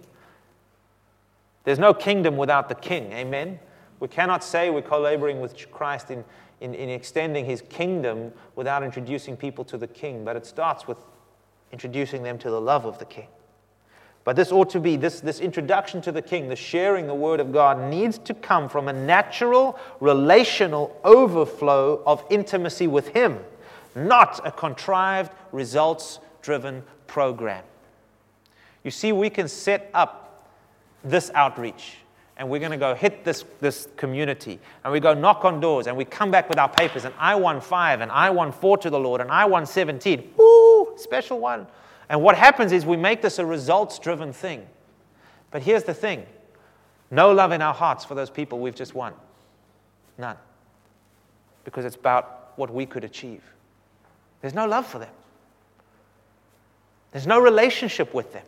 There's 1.64 1.80
no 1.80 1.94
kingdom 1.94 2.36
without 2.36 2.68
the 2.68 2.76
King. 2.76 3.14
Amen? 3.14 3.60
We 4.02 4.10
cannot 4.10 4.44
say 4.44 4.70
we're 4.70 4.82
collaborating 4.82 5.42
with 5.42 5.72
Christ 5.72 6.12
in, 6.12 6.26
in, 6.60 6.76
in, 6.76 6.90
extending 6.90 7.46
his 7.46 7.62
kingdom 7.62 8.34
without 8.56 8.84
introducing 8.84 9.38
people 9.38 9.64
to 9.66 9.78
the 9.78 9.88
King, 9.88 10.26
but 10.26 10.36
it 10.36 10.46
starts 10.46 10.88
with 10.88 10.98
introducing 11.72 12.22
them 12.22 12.38
to 12.40 12.50
the 12.50 12.60
love 12.60 12.86
of 12.86 13.00
the 13.00 13.06
King. 13.06 13.28
But 14.26 14.36
this 14.36 14.52
ought 14.52 14.70
to 14.72 14.80
be, 14.80 14.98
this, 14.98 15.22
this 15.22 15.40
introduction 15.40 16.02
to 16.02 16.12
the 16.12 16.22
King, 16.22 16.50
the 16.50 16.56
sharing 16.56 17.08
the 17.08 17.16
Word 17.16 17.40
of 17.40 17.54
God, 17.54 17.90
needs 17.90 18.18
to 18.20 18.34
come 18.34 18.68
from 18.68 18.90
a 18.90 18.94
natural, 18.94 19.80
relational 20.02 21.00
overflow 21.06 22.04
of 22.06 22.26
intimacy 22.30 22.88
with 22.88 23.10
Him 23.10 23.40
not 23.96 24.46
a 24.46 24.52
contrived, 24.52 25.32
results 25.52 26.20
driven 26.42 26.84
program. 27.08 27.64
You 28.84 28.92
see, 28.92 29.12
we 29.12 29.30
can 29.30 29.48
set 29.48 29.90
up 29.94 30.50
this 31.04 31.32
outreach 31.34 31.98
and 32.38 32.50
we're 32.50 32.60
going 32.60 32.72
to 32.72 32.78
go 32.78 32.96
hit 32.96 33.24
this, 33.24 33.46
this 33.62 33.88
community 33.96 34.60
and 34.84 34.92
we 34.92 35.00
go 35.00 35.14
knock 35.14 35.46
on 35.46 35.60
doors 35.60 35.88
and 35.88 35.96
we 35.96 36.06
come 36.06 36.32
back 36.32 36.50
with 36.50 36.58
our 36.58 36.70
papers 36.70 37.06
and 37.06 37.14
I 37.18 37.36
won 37.36 37.62
five 37.62 38.02
and 38.02 38.12
I 38.12 38.30
won 38.32 38.52
four 38.52 38.78
to 38.80 38.90
the 38.90 39.00
Lord 39.00 39.22
and 39.22 39.32
I 39.32 39.46
won 39.46 39.66
17. 39.66 40.34
Woo, 40.38 40.98
special 40.98 41.40
one. 41.40 41.68
And 42.10 42.22
what 42.22 42.36
happens 42.36 42.72
is 42.72 42.86
we 42.86 42.98
make 42.98 43.22
this 43.22 43.40
a 43.40 43.46
results 43.46 44.00
driven 44.00 44.34
thing. 44.34 44.68
But 45.52 45.62
here's 45.62 45.84
the 45.84 45.94
thing 45.94 46.26
no 47.12 47.32
love 47.32 47.52
in 47.52 47.62
our 47.62 47.74
hearts 47.74 48.04
for 48.04 48.16
those 48.16 48.32
people 48.32 48.60
we've 48.60 48.76
just 48.76 48.96
won. 48.96 49.14
None. 50.18 50.38
Because 51.64 51.86
it's 51.86 51.96
about 51.96 52.54
what 52.56 52.74
we 52.74 52.86
could 52.86 53.04
achieve. 53.04 53.44
There's 54.44 54.54
no 54.54 54.68
love 54.68 54.86
for 54.86 55.00
them. 55.00 55.10
There's 57.14 57.26
no 57.26 57.40
relationship 57.40 58.14
with 58.14 58.34
them. 58.34 58.44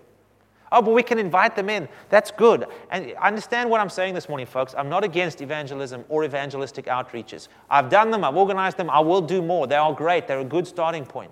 Oh, 0.69 0.81
but 0.81 0.91
we 0.91 1.03
can 1.03 1.17
invite 1.17 1.55
them 1.55 1.69
in. 1.69 1.87
That's 2.09 2.31
good. 2.31 2.65
And 2.91 3.13
understand 3.13 3.69
what 3.69 3.79
I'm 3.79 3.89
saying 3.89 4.13
this 4.13 4.27
morning, 4.27 4.45
folks. 4.45 4.75
I'm 4.77 4.89
not 4.89 5.05
against 5.05 5.41
evangelism 5.41 6.03
or 6.09 6.25
evangelistic 6.25 6.87
outreaches. 6.87 7.47
I've 7.69 7.89
done 7.89 8.11
them, 8.11 8.25
I've 8.25 8.35
organized 8.35 8.75
them, 8.75 8.89
I 8.89 8.99
will 8.99 9.21
do 9.21 9.41
more. 9.41 9.67
They 9.67 9.77
are 9.77 9.93
great, 9.93 10.27
they're 10.27 10.41
a 10.41 10.43
good 10.43 10.67
starting 10.67 11.05
point. 11.05 11.31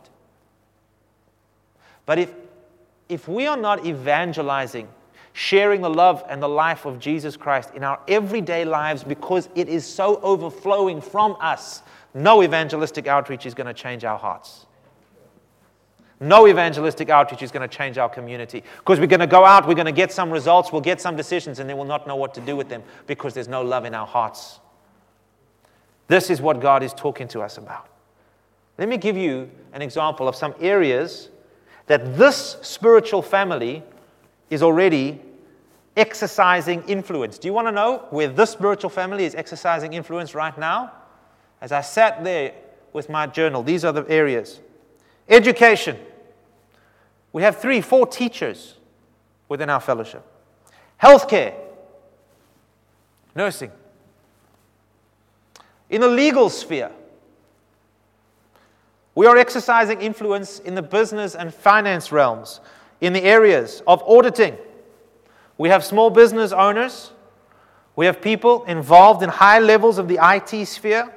But 2.05 2.19
if, 2.19 2.33
if 3.09 3.27
we 3.27 3.47
are 3.47 3.57
not 3.57 3.85
evangelizing, 3.85 4.87
sharing 5.33 5.81
the 5.81 5.89
love 5.89 6.23
and 6.29 6.41
the 6.41 6.47
life 6.47 6.85
of 6.85 6.99
Jesus 6.99 7.35
Christ 7.35 7.71
in 7.75 7.83
our 7.83 7.99
everyday 8.07 8.63
lives 8.63 9.03
because 9.03 9.49
it 9.55 9.67
is 9.67 9.85
so 9.85 10.21
overflowing 10.21 11.01
from 11.01 11.35
us, 11.41 11.81
no 12.13 12.43
evangelistic 12.43 13.07
outreach 13.07 13.45
is 13.45 13.53
going 13.53 13.67
to 13.67 13.73
change 13.73 14.03
our 14.03 14.17
hearts. 14.17 14.65
No 16.19 16.47
evangelistic 16.47 17.09
outreach 17.09 17.41
is 17.41 17.51
going 17.51 17.67
to 17.67 17.75
change 17.75 17.97
our 17.97 18.07
community 18.07 18.63
because 18.77 18.99
we're 18.99 19.07
going 19.07 19.19
to 19.19 19.27
go 19.27 19.43
out, 19.43 19.67
we're 19.67 19.73
going 19.73 19.87
to 19.87 19.91
get 19.91 20.11
some 20.11 20.31
results, 20.31 20.71
we'll 20.71 20.81
get 20.81 21.01
some 21.01 21.15
decisions, 21.17 21.59
and 21.59 21.69
then 21.69 21.75
we'll 21.75 21.85
not 21.85 22.07
know 22.07 22.15
what 22.15 22.33
to 22.35 22.41
do 22.41 22.55
with 22.55 22.69
them 22.69 22.83
because 23.07 23.33
there's 23.33 23.47
no 23.47 23.61
love 23.61 23.83
in 23.83 23.93
our 23.93 24.07
hearts. 24.07 24.59
This 26.07 26.29
is 26.29 26.41
what 26.41 26.61
God 26.61 26.83
is 26.83 26.93
talking 26.93 27.27
to 27.29 27.41
us 27.41 27.57
about. 27.57 27.89
Let 28.77 28.87
me 28.87 28.97
give 28.97 29.17
you 29.17 29.49
an 29.73 29.81
example 29.81 30.27
of 30.27 30.35
some 30.35 30.55
areas 30.59 31.29
that 31.87 32.17
this 32.17 32.57
spiritual 32.61 33.21
family 33.21 33.83
is 34.49 34.63
already 34.63 35.19
exercising 35.97 36.83
influence. 36.87 37.37
Do 37.37 37.47
you 37.47 37.53
want 37.53 37.67
to 37.67 37.71
know 37.71 38.07
where 38.09 38.27
this 38.27 38.51
spiritual 38.51 38.89
family 38.89 39.25
is 39.25 39.35
exercising 39.35 39.93
influence 39.93 40.33
right 40.33 40.57
now? 40.57 40.91
As 41.63 41.71
I 41.71 41.79
sat 41.79 42.25
there 42.25 42.51
with 42.91 43.09
my 43.09 43.25
journal, 43.25 43.63
these 43.63 43.85
are 43.85 43.93
the 43.93 44.05
areas 44.09 44.59
education. 45.29 45.97
We 47.31 47.41
have 47.43 47.61
three, 47.61 47.79
four 47.79 48.05
teachers 48.05 48.75
within 49.47 49.69
our 49.69 49.79
fellowship. 49.79 50.25
Healthcare, 51.01 51.53
nursing. 53.33 53.71
In 55.89 56.01
the 56.01 56.09
legal 56.09 56.49
sphere, 56.49 56.91
we 59.15 59.25
are 59.25 59.37
exercising 59.37 60.01
influence 60.01 60.59
in 60.59 60.75
the 60.75 60.81
business 60.81 61.33
and 61.33 61.53
finance 61.53 62.11
realms, 62.11 62.59
in 62.99 63.13
the 63.13 63.23
areas 63.23 63.81
of 63.87 64.03
auditing. 64.03 64.57
We 65.57 65.69
have 65.69 65.85
small 65.85 66.09
business 66.09 66.51
owners, 66.51 67.11
we 67.95 68.05
have 68.05 68.21
people 68.21 68.65
involved 68.65 69.23
in 69.23 69.29
high 69.29 69.59
levels 69.59 69.97
of 69.97 70.09
the 70.09 70.19
IT 70.21 70.65
sphere. 70.65 71.09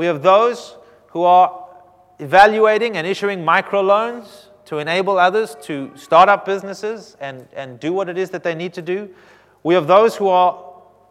We 0.00 0.06
have 0.06 0.22
those 0.22 0.78
who 1.08 1.24
are 1.24 1.68
evaluating 2.18 2.96
and 2.96 3.06
issuing 3.06 3.40
microloans 3.40 4.46
to 4.64 4.78
enable 4.78 5.18
others 5.18 5.58
to 5.64 5.94
start 5.94 6.30
up 6.30 6.46
businesses 6.46 7.18
and, 7.20 7.46
and 7.52 7.78
do 7.78 7.92
what 7.92 8.08
it 8.08 8.16
is 8.16 8.30
that 8.30 8.42
they 8.42 8.54
need 8.54 8.72
to 8.72 8.80
do. 8.80 9.10
We 9.62 9.74
have 9.74 9.86
those 9.86 10.16
who 10.16 10.28
are 10.28 10.58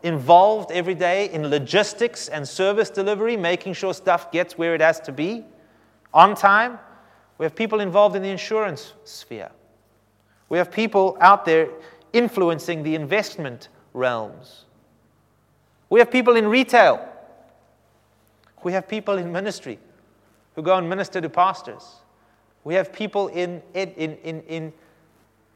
involved 0.02 0.72
every 0.72 0.96
day 0.96 1.30
in 1.30 1.52
logistics 1.52 2.30
and 2.30 2.48
service 2.48 2.90
delivery, 2.90 3.38
making 3.38 3.74
sure 3.74 3.94
stuff 3.94 4.32
gets 4.32 4.58
where 4.58 4.74
it 4.74 4.82
has 4.82 5.00
to 5.02 5.12
be 5.12 5.46
on 6.12 6.34
time. 6.34 6.80
We 7.38 7.46
have 7.46 7.56
people 7.56 7.82
involved 7.82 8.16
in 8.16 8.24
the 8.24 8.30
insurance 8.30 8.94
sphere. 9.04 9.52
We 10.50 10.58
have 10.58 10.72
people 10.72 11.16
out 11.22 11.46
there 11.46 11.70
influencing 12.12 12.82
the 12.82 12.96
investment 12.96 13.70
realms. 13.94 14.66
We 15.92 16.00
have 16.00 16.10
people 16.10 16.36
in 16.36 16.48
retail 16.48 17.08
we 18.64 18.74
have 18.74 18.88
people 18.88 19.18
in 19.18 19.32
ministry 19.32 19.80
who 20.56 20.62
go 20.62 20.76
and 20.76 20.90
minister 20.90 21.22
to 21.22 21.30
pastors. 21.30 21.84
We 22.64 22.74
have 22.76 22.92
people 22.92 23.28
in, 23.30 23.62
in, 23.74 23.90
in, 23.94 24.42
in 24.44 24.74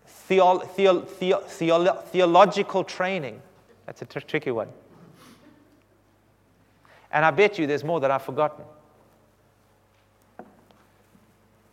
theo, 0.05 0.59
theo, 0.59 1.01
theo, 1.01 1.39
theo, 1.39 1.95
theological 1.95 2.83
training. 2.83 3.41
That's 3.85 4.01
a 4.01 4.05
tr- 4.05 4.19
tricky 4.19 4.51
one. 4.51 4.69
And 7.11 7.25
I 7.25 7.31
bet 7.31 7.59
you 7.59 7.67
there's 7.67 7.83
more 7.83 7.99
that 7.99 8.09
I've 8.09 8.23
forgotten. 8.23 8.65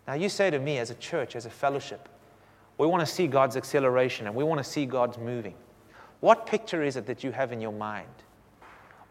Now, 0.06 0.14
you 0.14 0.28
say 0.28 0.50
to 0.50 0.58
me 0.58 0.78
as 0.78 0.90
a 0.90 0.94
church, 0.96 1.36
as 1.36 1.46
a 1.46 1.50
fellowship, 1.50 2.08
we 2.78 2.86
want 2.86 3.00
to 3.00 3.06
see 3.06 3.26
God's 3.26 3.56
acceleration 3.56 4.26
and 4.26 4.34
we 4.34 4.42
want 4.42 4.58
to 4.58 4.64
see 4.64 4.86
God's 4.86 5.18
moving. 5.18 5.54
What 6.20 6.46
picture 6.46 6.82
is 6.82 6.96
it 6.96 7.06
that 7.06 7.22
you 7.22 7.30
have 7.30 7.52
in 7.52 7.60
your 7.60 7.72
mind? 7.72 8.08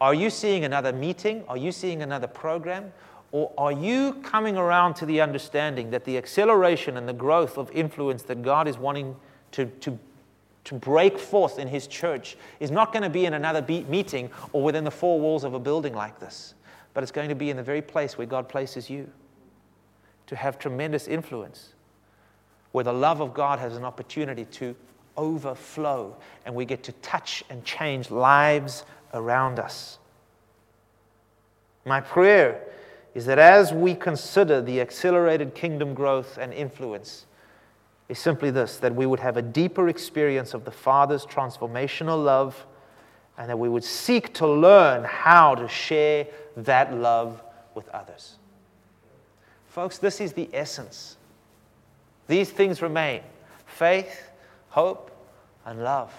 Are 0.02 0.14
you 0.14 0.30
seeing 0.30 0.64
another 0.64 0.94
meeting? 0.94 1.44
Are 1.48 1.58
you 1.58 1.72
seeing 1.72 2.02
another 2.02 2.28
program? 2.28 2.92
Or 3.32 3.52
are 3.58 3.72
you 3.72 4.14
coming 4.24 4.58
around 4.58 4.96
to 4.96 5.06
the 5.06 5.22
understanding 5.22 5.92
that 5.92 6.06
the 6.06 6.18
acceleration 6.18 6.98
and 6.98 7.08
the 7.08 7.14
growth 7.14 7.58
of 7.58 7.70
influence 7.72 8.24
that 8.24 8.42
God 8.42 8.68
is 8.68 8.78
wanting 8.78 9.16
to, 9.52 9.66
to, 9.66 10.00
to 10.66 10.76
break 10.76 11.20
forth 11.20 11.60
in 11.60 11.68
His 11.68 11.86
church 11.86 12.38
is 12.60 12.72
not 12.72 12.92
going 12.92 13.04
to 13.04 13.10
be 13.10 13.26
in 13.26 13.34
another 13.34 13.62
meeting 13.62 14.32
or 14.52 14.64
within 14.64 14.84
the 14.84 14.92
four 14.92 15.20
walls 15.20 15.44
of 15.44 15.54
a 15.54 15.60
building 15.60 15.94
like 15.94 16.20
this, 16.20 16.56
but 16.94 17.04
it's 17.04 17.12
going 17.12 17.30
to 17.30 17.36
be 17.36 17.50
in 17.50 17.58
the 17.58 17.64
very 17.64 17.82
place 17.82 18.18
where 18.18 18.26
God 18.26 18.50
places 18.50 18.90
you 18.90 19.10
to 20.26 20.36
have 20.36 20.58
tremendous 20.58 21.08
influence, 21.08 21.74
where 22.72 22.84
the 22.84 22.94
love 22.94 23.20
of 23.20 23.34
God 23.34 23.60
has 23.60 23.76
an 23.76 23.84
opportunity 23.84 24.46
to 24.46 24.76
overflow 25.18 26.16
and 26.46 26.56
we 26.56 26.66
get 26.66 26.82
to 26.84 26.92
touch 26.94 27.44
and 27.50 27.64
change 27.64 28.10
lives 28.10 28.86
around 29.14 29.60
us. 29.60 30.00
My 31.86 32.02
prayer 32.02 32.62
is 33.16 33.26
that 33.26 33.40
as 33.40 33.74
we 33.74 33.96
consider 33.96 34.62
the 34.62 34.80
accelerated 34.82 35.56
kingdom 35.56 35.94
growth 35.94 36.38
and 36.38 36.54
influence, 36.54 37.26
is 38.08 38.18
simply 38.18 38.52
this 38.52 38.78
that 38.78 38.94
we 38.94 39.06
would 39.06 39.20
have 39.20 39.38
a 39.38 39.42
deeper 39.42 39.88
experience 39.88 40.54
of 40.54 40.66
the 40.66 40.72
Father's 40.72 41.26
transformational 41.26 42.24
love 42.24 42.66
and 43.38 43.50
that 43.50 43.58
we 43.58 43.70
would 43.70 43.84
seek 43.84 44.34
to 44.34 44.48
learn 44.48 45.04
how 45.06 45.56
to 45.56 45.68
share 45.68 46.28
that 46.58 46.94
love 46.94 47.42
with 47.76 47.88
others. 47.90 48.36
Folks, 49.68 49.98
this 49.98 50.20
is 50.20 50.34
the 50.34 50.50
essence. 50.52 51.16
These 52.28 52.50
things 52.50 52.82
remain 52.82 53.22
faith, 53.66 54.30
hope, 54.70 55.12
and 55.66 55.84
love. 55.84 56.14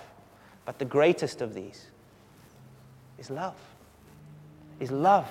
But 0.65 0.79
the 0.79 0.85
greatest 0.85 1.43
of 1.43 1.53
these 1.53 1.90
is 3.21 3.31
love. 3.31 3.55
Is 4.81 4.91
love. 4.91 5.29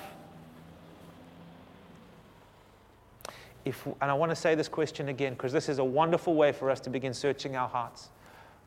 If, 3.64 3.84
and 3.84 4.10
I 4.10 4.14
want 4.14 4.30
to 4.30 4.36
say 4.36 4.54
this 4.54 4.68
question 4.68 5.08
again 5.08 5.34
because 5.34 5.52
this 5.52 5.68
is 5.68 5.78
a 5.78 5.84
wonderful 5.84 6.34
way 6.34 6.52
for 6.52 6.70
us 6.70 6.80
to 6.80 6.90
begin 6.90 7.12
searching 7.12 7.56
our 7.56 7.68
hearts. 7.68 8.08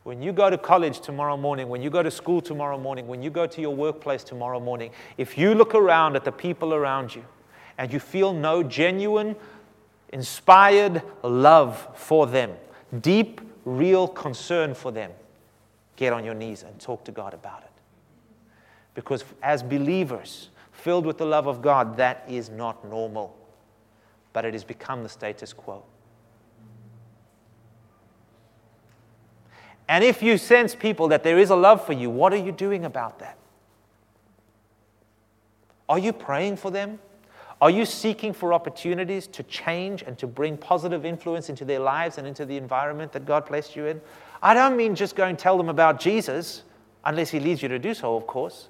When 0.04 0.22
you 0.22 0.34
go 0.34 0.50
to 0.50 0.58
college 0.58 1.00
tomorrow 1.00 1.38
morning, 1.38 1.70
when 1.70 1.82
you 1.82 1.90
go 1.90 2.04
to 2.04 2.12
school 2.12 2.42
tomorrow 2.42 2.78
morning, 2.78 3.08
when 3.08 3.24
you 3.24 3.30
go 3.30 3.48
to 3.48 3.62
your 3.62 3.74
workplace 3.74 4.24
tomorrow 4.24 4.60
morning, 4.60 4.92
if 5.18 5.38
you 5.38 5.56
look 5.56 5.74
around 5.74 6.18
at 6.18 6.26
the 6.26 6.32
people 6.32 6.74
around 6.74 7.16
you 7.16 7.24
and 7.78 7.92
you 7.92 8.00
feel 8.00 8.34
no 8.34 8.62
genuine, 8.62 9.36
inspired 10.12 11.02
love 11.24 11.88
for 11.96 12.28
them, 12.28 12.52
deep, 13.00 13.40
real 13.64 14.08
concern 14.08 14.74
for 14.74 14.92
them, 14.92 15.12
get 15.96 16.12
on 16.12 16.26
your 16.26 16.36
knees 16.36 16.64
and 16.64 16.78
talk 16.80 17.06
to 17.06 17.12
God 17.12 17.34
about 17.34 17.64
it. 17.64 17.73
Because 18.94 19.24
as 19.42 19.64
believers, 19.64 20.50
filled 20.72 21.06
with 21.06 21.18
the 21.18 21.26
love 21.26 21.48
of 21.48 21.62
God, 21.62 21.98
that 21.98 22.26
is 22.28 22.50
not 22.50 22.88
normal 22.88 23.36
but 24.34 24.44
it 24.44 24.54
has 24.54 24.64
become 24.64 25.04
the 25.04 25.10
status 25.10 25.54
quo. 25.54 25.84
And 29.88 30.04
if 30.04 30.24
you 30.24 30.38
sense, 30.38 30.74
people, 30.76 31.08
that 31.10 31.24
there 31.24 31.38
is 31.38 31.52
a 31.52 31.56
love 31.56 31.86
for 31.86 31.94
you, 31.94 32.10
what 32.10 32.34
are 32.34 32.38
you 32.38 32.52
doing 32.52 32.84
about 32.84 33.20
that? 33.20 33.38
Are 35.88 36.00
you 36.00 36.12
praying 36.12 36.58
for 36.58 36.72
them? 36.72 37.00
Are 37.62 37.70
you 37.70 37.86
seeking 37.86 38.34
for 38.34 38.54
opportunities 38.54 39.28
to 39.28 39.44
change 39.44 40.02
and 40.02 40.18
to 40.18 40.28
bring 40.28 40.58
positive 40.58 41.06
influence 41.06 41.50
into 41.50 41.64
their 41.64 41.80
lives 41.80 42.18
and 42.18 42.26
into 42.26 42.46
the 42.46 42.58
environment 42.58 43.12
that 43.12 43.26
God 43.26 43.46
placed 43.46 43.76
you 43.76 43.86
in? 43.86 44.02
I 44.42 44.54
don't 44.54 44.76
mean 44.76 44.96
just 44.96 45.16
go 45.16 45.26
and 45.26 45.38
tell 45.38 45.58
them 45.58 45.70
about 45.70 46.00
Jesus, 46.00 46.64
unless 47.06 47.30
He 47.30 47.40
leads 47.40 47.62
you 47.62 47.70
to 47.70 47.80
do 47.80 47.94
so, 47.94 48.16
of 48.16 48.26
course. 48.26 48.70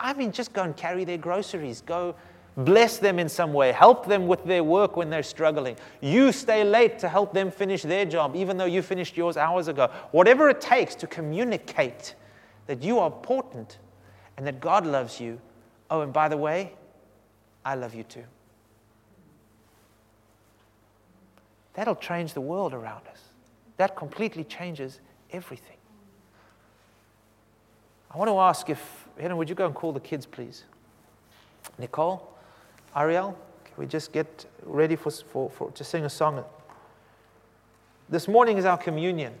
I 0.00 0.14
mean 0.14 0.32
just 0.32 0.52
go 0.52 0.62
and 0.62 0.76
carry 0.76 1.04
their 1.04 1.18
groceries, 1.18 1.82
go 1.82 2.14
Bless 2.56 2.98
them 2.98 3.18
in 3.18 3.28
some 3.28 3.52
way. 3.52 3.72
Help 3.72 4.06
them 4.06 4.26
with 4.26 4.44
their 4.44 4.64
work 4.64 4.96
when 4.96 5.08
they're 5.08 5.22
struggling. 5.22 5.76
You 6.00 6.32
stay 6.32 6.64
late 6.64 6.98
to 6.98 7.08
help 7.08 7.32
them 7.32 7.50
finish 7.50 7.82
their 7.82 8.04
job, 8.04 8.34
even 8.34 8.56
though 8.56 8.64
you 8.64 8.82
finished 8.82 9.16
yours 9.16 9.36
hours 9.36 9.68
ago. 9.68 9.90
Whatever 10.10 10.50
it 10.50 10.60
takes 10.60 10.94
to 10.96 11.06
communicate 11.06 12.14
that 12.66 12.82
you 12.82 12.98
are 12.98 13.06
important 13.06 13.78
and 14.36 14.46
that 14.46 14.60
God 14.60 14.84
loves 14.84 15.20
you. 15.20 15.40
Oh, 15.90 16.00
and 16.00 16.12
by 16.12 16.28
the 16.28 16.36
way, 16.36 16.72
I 17.64 17.76
love 17.76 17.94
you 17.94 18.02
too. 18.02 18.24
That'll 21.74 21.96
change 21.96 22.34
the 22.34 22.40
world 22.40 22.74
around 22.74 23.06
us. 23.06 23.20
That 23.76 23.96
completely 23.96 24.44
changes 24.44 25.00
everything. 25.30 25.76
I 28.12 28.18
want 28.18 28.28
to 28.28 28.38
ask 28.38 28.68
if, 28.68 28.99
Helen, 29.18 29.36
would 29.36 29.48
you 29.48 29.54
go 29.54 29.66
and 29.66 29.74
call 29.74 29.92
the 29.92 30.00
kids, 30.00 30.26
please? 30.26 30.64
Nicole? 31.78 32.36
Ariel, 32.96 33.36
can 33.64 33.74
we 33.76 33.86
just 33.86 34.12
get 34.12 34.46
ready 34.64 34.96
for, 34.96 35.10
for, 35.10 35.50
for, 35.50 35.70
to 35.72 35.84
sing 35.84 36.04
a 36.04 36.10
song? 36.10 36.44
This 38.08 38.26
morning 38.26 38.58
is 38.58 38.64
our 38.64 38.78
communion. 38.78 39.34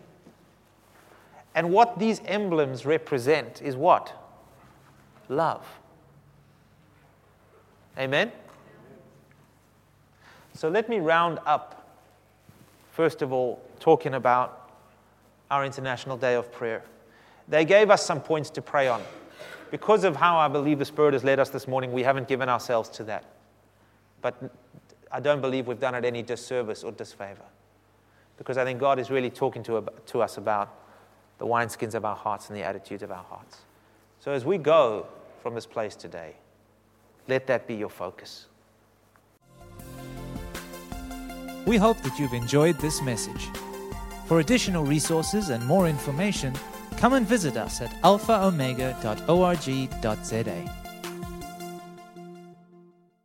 And 1.54 1.72
what 1.72 1.98
these 1.98 2.20
emblems 2.26 2.86
represent 2.86 3.60
is 3.62 3.76
what? 3.76 4.12
Love. 5.28 5.66
Amen? 7.98 8.30
So 10.54 10.68
let 10.68 10.88
me 10.88 10.98
round 11.00 11.38
up, 11.46 11.98
first 12.92 13.22
of 13.22 13.32
all, 13.32 13.60
talking 13.80 14.14
about 14.14 14.70
our 15.50 15.64
International 15.64 16.16
Day 16.16 16.34
of 16.34 16.52
Prayer. 16.52 16.84
They 17.48 17.64
gave 17.64 17.90
us 17.90 18.06
some 18.06 18.20
points 18.20 18.50
to 18.50 18.62
pray 18.62 18.86
on. 18.86 19.02
Because 19.70 20.04
of 20.04 20.16
how 20.16 20.36
I 20.36 20.48
believe 20.48 20.78
the 20.78 20.84
Spirit 20.84 21.12
has 21.12 21.22
led 21.22 21.38
us 21.38 21.50
this 21.50 21.68
morning, 21.68 21.92
we 21.92 22.02
haven't 22.02 22.28
given 22.28 22.48
ourselves 22.48 22.88
to 22.90 23.04
that. 23.04 23.24
But 24.20 24.52
I 25.12 25.20
don't 25.20 25.40
believe 25.40 25.66
we've 25.66 25.80
done 25.80 25.94
it 25.94 26.04
any 26.04 26.22
disservice 26.22 26.82
or 26.82 26.92
disfavor. 26.92 27.44
Because 28.36 28.56
I 28.56 28.64
think 28.64 28.80
God 28.80 28.98
is 28.98 29.10
really 29.10 29.30
talking 29.30 29.62
to, 29.64 29.86
to 30.06 30.22
us 30.22 30.36
about 30.36 30.74
the 31.38 31.46
wineskins 31.46 31.94
of 31.94 32.04
our 32.04 32.16
hearts 32.16 32.48
and 32.48 32.56
the 32.56 32.62
attitudes 32.62 33.02
of 33.02 33.10
our 33.10 33.24
hearts. 33.24 33.58
So 34.18 34.32
as 34.32 34.44
we 34.44 34.58
go 34.58 35.06
from 35.42 35.54
this 35.54 35.66
place 35.66 35.94
today, 35.94 36.34
let 37.28 37.46
that 37.46 37.66
be 37.66 37.74
your 37.74 37.88
focus. 37.88 38.46
We 41.66 41.76
hope 41.76 41.98
that 42.02 42.18
you've 42.18 42.32
enjoyed 42.32 42.78
this 42.80 43.00
message. 43.02 43.48
For 44.26 44.40
additional 44.40 44.84
resources 44.84 45.50
and 45.50 45.64
more 45.66 45.88
information, 45.88 46.54
come 47.00 47.14
and 47.14 47.26
visit 47.26 47.56
us 47.56 47.80
at 47.80 47.90
alphaomega.org.za. 48.02 50.79